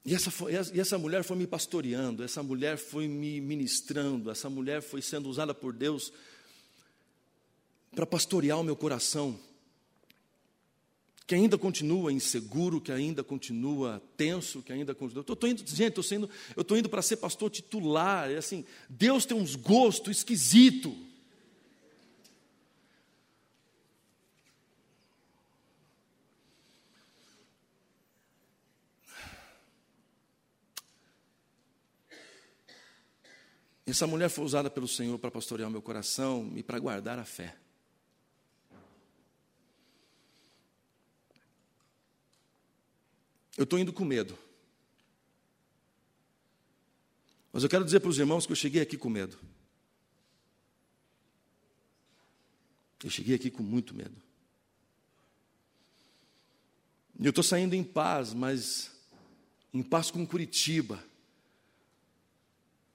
E 0.06 0.14
essa, 0.14 0.30
foi, 0.30 0.52
e 0.74 0.80
essa 0.80 0.98
mulher 0.98 1.24
foi 1.24 1.38
me 1.38 1.48
pastoreando, 1.48 2.24
essa 2.24 2.44
mulher 2.44 2.78
foi 2.78 3.08
me 3.08 3.40
ministrando, 3.40 4.30
essa 4.30 4.50
mulher 4.50 4.82
foi 4.82 5.02
sendo 5.02 5.30
usada 5.30 5.54
por 5.54 5.72
Deus 5.72 6.12
para 7.96 8.06
pastorear 8.06 8.60
o 8.60 8.64
meu 8.64 8.76
coração, 8.76 9.40
que 11.26 11.34
ainda 11.34 11.58
continua 11.58 12.12
inseguro, 12.12 12.82
que 12.82 12.92
ainda 12.92 13.24
continua 13.24 14.04
tenso, 14.18 14.62
que 14.62 14.74
ainda 14.74 14.94
continua. 14.94 15.24
Eu 15.26 15.34
estou 15.34 15.50
indo, 15.50 15.64
gente, 15.66 15.96
eu 16.56 16.62
estou 16.62 16.78
indo 16.78 16.90
para 16.90 17.02
ser 17.02 17.18
pastor 17.18 17.50
titular. 17.50 18.30
É 18.30 18.36
assim, 18.36 18.66
Deus 18.90 19.26
tem 19.26 19.38
uns 19.38 19.56
gostos 19.56 20.18
esquisitos. 20.18 20.94
Essa 33.86 34.08
mulher 34.08 34.30
foi 34.30 34.46
usada 34.46 34.70
pelo 34.70 34.88
Senhor 34.88 35.20
para 35.20 35.30
pastorear 35.30 35.70
meu 35.70 35.82
coração 35.82 36.52
e 36.56 36.64
para 36.64 36.80
guardar 36.80 37.20
a 37.20 37.26
fé. 37.26 37.58
Eu 43.58 43.66
estou 43.66 43.78
indo 43.78 43.92
com 43.92 44.06
medo. 44.06 44.38
Mas 47.52 47.64
eu 47.64 47.70
quero 47.70 47.86
dizer 47.86 48.00
para 48.00 48.10
os 48.10 48.18
irmãos 48.18 48.46
que 48.46 48.52
eu 48.52 48.56
cheguei 48.56 48.82
aqui 48.82 48.98
com 48.98 49.10
medo. 49.10 49.38
Eu 53.04 53.10
cheguei 53.10 53.36
aqui 53.36 53.52
com 53.52 53.62
muito 53.62 53.94
medo. 53.94 54.16
E 57.20 57.26
eu 57.26 57.30
estou 57.30 57.44
saindo 57.44 57.76
em 57.76 57.84
paz, 57.84 58.34
mas 58.34 58.92
em 59.74 59.84
paz 59.84 60.10
com 60.10 60.26
Curitiba 60.26 61.04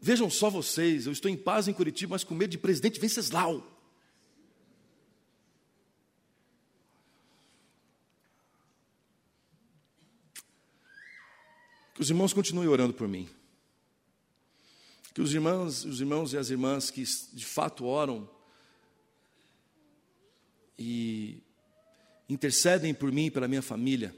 Vejam 0.00 0.30
só 0.30 0.48
vocês, 0.48 1.06
eu 1.06 1.12
estou 1.12 1.30
em 1.30 1.36
paz 1.36 1.66
em 1.66 1.72
Curitiba, 1.72 2.12
mas 2.12 2.22
com 2.22 2.34
medo 2.34 2.50
de 2.50 2.58
presidente 2.58 3.00
Venceslau. 3.00 3.78
Que 11.94 12.02
os 12.02 12.10
irmãos 12.10 12.32
continuem 12.32 12.68
orando 12.68 12.94
por 12.94 13.08
mim. 13.08 13.28
Que 15.12 15.20
os 15.20 15.34
irmãos, 15.34 15.84
os 15.84 16.00
irmãos 16.00 16.32
e 16.32 16.38
as 16.38 16.48
irmãs 16.48 16.92
que 16.92 17.02
de 17.02 17.44
fato 17.44 17.84
oram 17.84 18.30
e 20.78 21.42
intercedem 22.28 22.94
por 22.94 23.10
mim 23.10 23.26
e 23.26 23.30
pela 23.32 23.48
minha 23.48 23.62
família, 23.62 24.14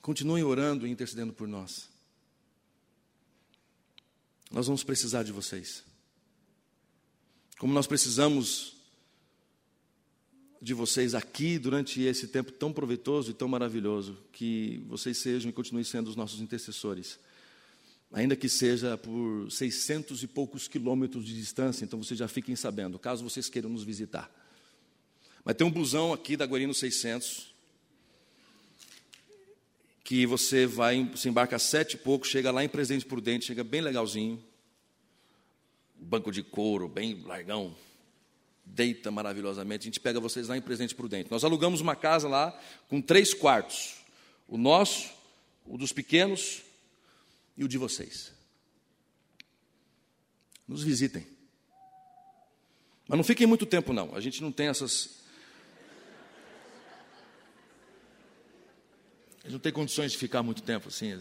continuem 0.00 0.44
orando 0.44 0.86
e 0.86 0.90
intercedendo 0.90 1.32
por 1.32 1.48
nós. 1.48 1.91
Nós 4.52 4.66
vamos 4.66 4.84
precisar 4.84 5.22
de 5.22 5.32
vocês. 5.32 5.82
como 7.58 7.72
nós 7.72 7.86
precisamos 7.86 8.74
de 10.60 10.74
vocês 10.74 11.14
aqui 11.14 11.58
durante 11.58 12.02
esse 12.02 12.28
tempo 12.28 12.52
tão 12.52 12.72
proveitoso 12.72 13.30
e 13.30 13.34
tão 13.34 13.48
maravilhoso, 13.48 14.18
que 14.32 14.84
vocês 14.88 15.18
sejam 15.18 15.48
e 15.48 15.52
continuem 15.52 15.84
sendo 15.84 16.08
os 16.08 16.16
nossos 16.16 16.40
intercessores. 16.40 17.18
Ainda 18.12 18.36
que 18.36 18.48
seja 18.48 18.98
por 18.98 19.50
600 19.50 20.22
e 20.22 20.26
poucos 20.26 20.68
quilômetros 20.68 21.24
de 21.24 21.34
distância, 21.34 21.84
então 21.84 22.02
vocês 22.02 22.18
já 22.18 22.28
fiquem 22.28 22.54
sabendo, 22.54 22.98
caso 22.98 23.24
vocês 23.24 23.48
queiram 23.48 23.70
nos 23.70 23.84
visitar. 23.84 24.30
Mas 25.44 25.56
tem 25.56 25.66
um 25.66 25.70
busão 25.70 26.12
aqui 26.12 26.36
da 26.36 26.44
Guarino 26.44 26.74
600, 26.74 27.51
que 30.04 30.26
você 30.26 30.66
vai, 30.66 31.10
se 31.14 31.28
embarca 31.28 31.56
às 31.56 31.62
sete 31.62 31.94
e 31.94 31.98
pouco, 31.98 32.26
chega 32.26 32.50
lá 32.50 32.64
em 32.64 32.68
Presidente 32.68 33.06
Prudente, 33.06 33.46
chega 33.46 33.62
bem 33.62 33.80
legalzinho, 33.80 34.42
banco 35.94 36.32
de 36.32 36.42
couro, 36.42 36.88
bem 36.88 37.22
largão, 37.22 37.74
deita 38.64 39.10
maravilhosamente. 39.10 39.82
A 39.82 39.88
gente 39.90 40.00
pega 40.00 40.20
vocês 40.20 40.48
lá 40.48 40.56
em 40.56 40.60
Presidente 40.60 40.94
Prudente. 40.94 41.30
Nós 41.30 41.44
alugamos 41.44 41.80
uma 41.80 41.94
casa 41.94 42.28
lá 42.28 42.58
com 42.88 43.00
três 43.00 43.32
quartos: 43.32 43.96
o 44.48 44.56
nosso, 44.56 45.10
o 45.66 45.78
dos 45.78 45.92
pequenos 45.92 46.62
e 47.56 47.64
o 47.64 47.68
de 47.68 47.78
vocês. 47.78 48.32
Nos 50.66 50.82
visitem. 50.82 51.26
Mas 53.08 53.16
não 53.16 53.24
fiquem 53.24 53.46
muito 53.46 53.66
tempo, 53.66 53.92
não. 53.92 54.14
A 54.14 54.20
gente 54.20 54.40
não 54.40 54.50
tem 54.50 54.68
essas. 54.68 55.22
A 59.41 59.41
gente 59.41 59.41
não 59.52 59.60
tem 59.60 59.72
condições 59.72 60.12
de 60.12 60.18
ficar 60.18 60.42
muito 60.42 60.62
tempo 60.62 60.88
assim. 60.88 61.12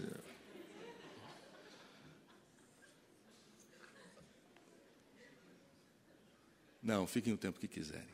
Não, 6.82 7.06
fiquem 7.06 7.34
o 7.34 7.38
tempo 7.38 7.60
que 7.60 7.68
quiserem. 7.68 8.10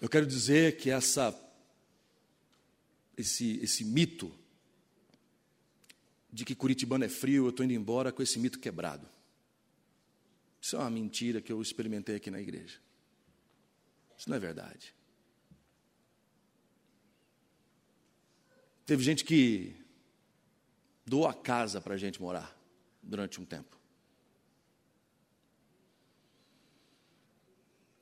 Eu 0.00 0.08
quero 0.08 0.26
dizer 0.26 0.76
que 0.76 0.90
essa, 0.90 1.36
esse, 3.16 3.58
esse 3.58 3.84
mito 3.84 4.32
de 6.32 6.44
que 6.44 6.54
Curitibano 6.54 7.04
é 7.04 7.08
frio, 7.08 7.46
eu 7.46 7.50
estou 7.50 7.64
indo 7.64 7.74
embora 7.74 8.12
com 8.12 8.22
esse 8.22 8.38
mito 8.38 8.60
quebrado. 8.60 9.08
Isso 10.60 10.76
é 10.76 10.78
uma 10.78 10.90
mentira 10.90 11.40
que 11.40 11.52
eu 11.52 11.60
experimentei 11.60 12.16
aqui 12.16 12.30
na 12.30 12.40
igreja. 12.40 12.78
Isso 14.16 14.30
não 14.30 14.36
é 14.36 14.40
verdade. 14.40 14.94
Teve 18.88 19.02
gente 19.02 19.22
que 19.22 19.76
doou 21.04 21.28
a 21.28 21.34
casa 21.34 21.78
para 21.78 21.92
a 21.92 21.98
gente 21.98 22.22
morar 22.22 22.58
durante 23.02 23.38
um 23.38 23.44
tempo. 23.44 23.76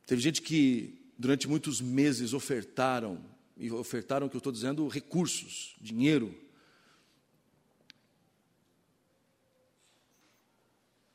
Teve 0.06 0.22
gente 0.22 0.40
que 0.40 1.10
durante 1.18 1.48
muitos 1.48 1.80
meses 1.80 2.32
ofertaram, 2.32 3.20
e 3.56 3.68
ofertaram, 3.68 4.28
que 4.28 4.36
eu 4.36 4.38
estou 4.38 4.52
dizendo, 4.52 4.86
recursos, 4.86 5.74
dinheiro, 5.80 6.32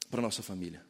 para 0.09 0.21
nossa 0.21 0.43
família. 0.43 0.85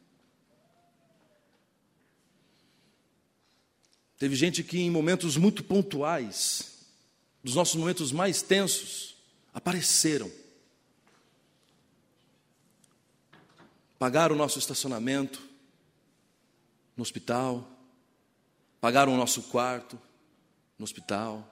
Teve 4.18 4.34
gente 4.34 4.64
que, 4.64 4.80
em 4.80 4.90
momentos 4.90 5.36
muito 5.36 5.62
pontuais, 5.62 6.71
dos 7.42 7.54
nossos 7.54 7.74
momentos 7.74 8.12
mais 8.12 8.40
tensos, 8.42 9.16
apareceram. 9.52 10.30
Pagaram 13.98 14.34
o 14.34 14.38
nosso 14.38 14.58
estacionamento 14.58 15.42
no 16.96 17.02
hospital, 17.02 17.68
pagaram 18.80 19.14
o 19.14 19.16
nosso 19.16 19.42
quarto 19.44 20.00
no 20.78 20.84
hospital. 20.84 21.48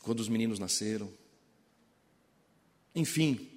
Quando 0.00 0.20
os 0.20 0.28
meninos 0.28 0.58
nasceram. 0.58 1.12
Enfim, 2.94 3.48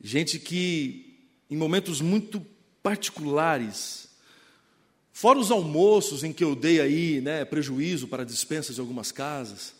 gente 0.00 0.38
que, 0.38 1.28
em 1.50 1.56
momentos 1.56 2.00
muito 2.00 2.40
particulares, 2.82 4.05
fora 5.16 5.38
os 5.38 5.50
almoços 5.50 6.22
em 6.22 6.30
que 6.30 6.44
eu 6.44 6.54
dei 6.54 6.78
aí 6.78 7.22
né, 7.22 7.42
prejuízo 7.42 8.06
para 8.06 8.22
dispensas 8.22 8.74
de 8.74 8.80
algumas 8.82 9.10
casas, 9.10 9.74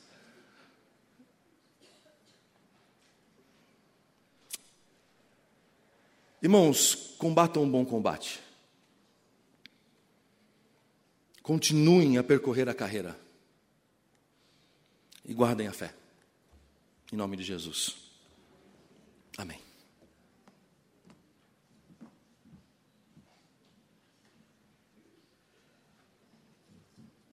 Irmãos, 6.42 6.94
combatam 7.18 7.64
um 7.64 7.68
bom 7.68 7.84
combate. 7.84 8.38
Continuem 11.42 12.18
a 12.18 12.22
percorrer 12.22 12.68
a 12.68 12.74
carreira. 12.74 13.18
E 15.24 15.34
guardem 15.34 15.66
a 15.66 15.72
fé. 15.72 15.92
Em 17.12 17.16
nome 17.16 17.36
de 17.36 17.42
Jesus. 17.42 17.96
Amém. 19.36 19.65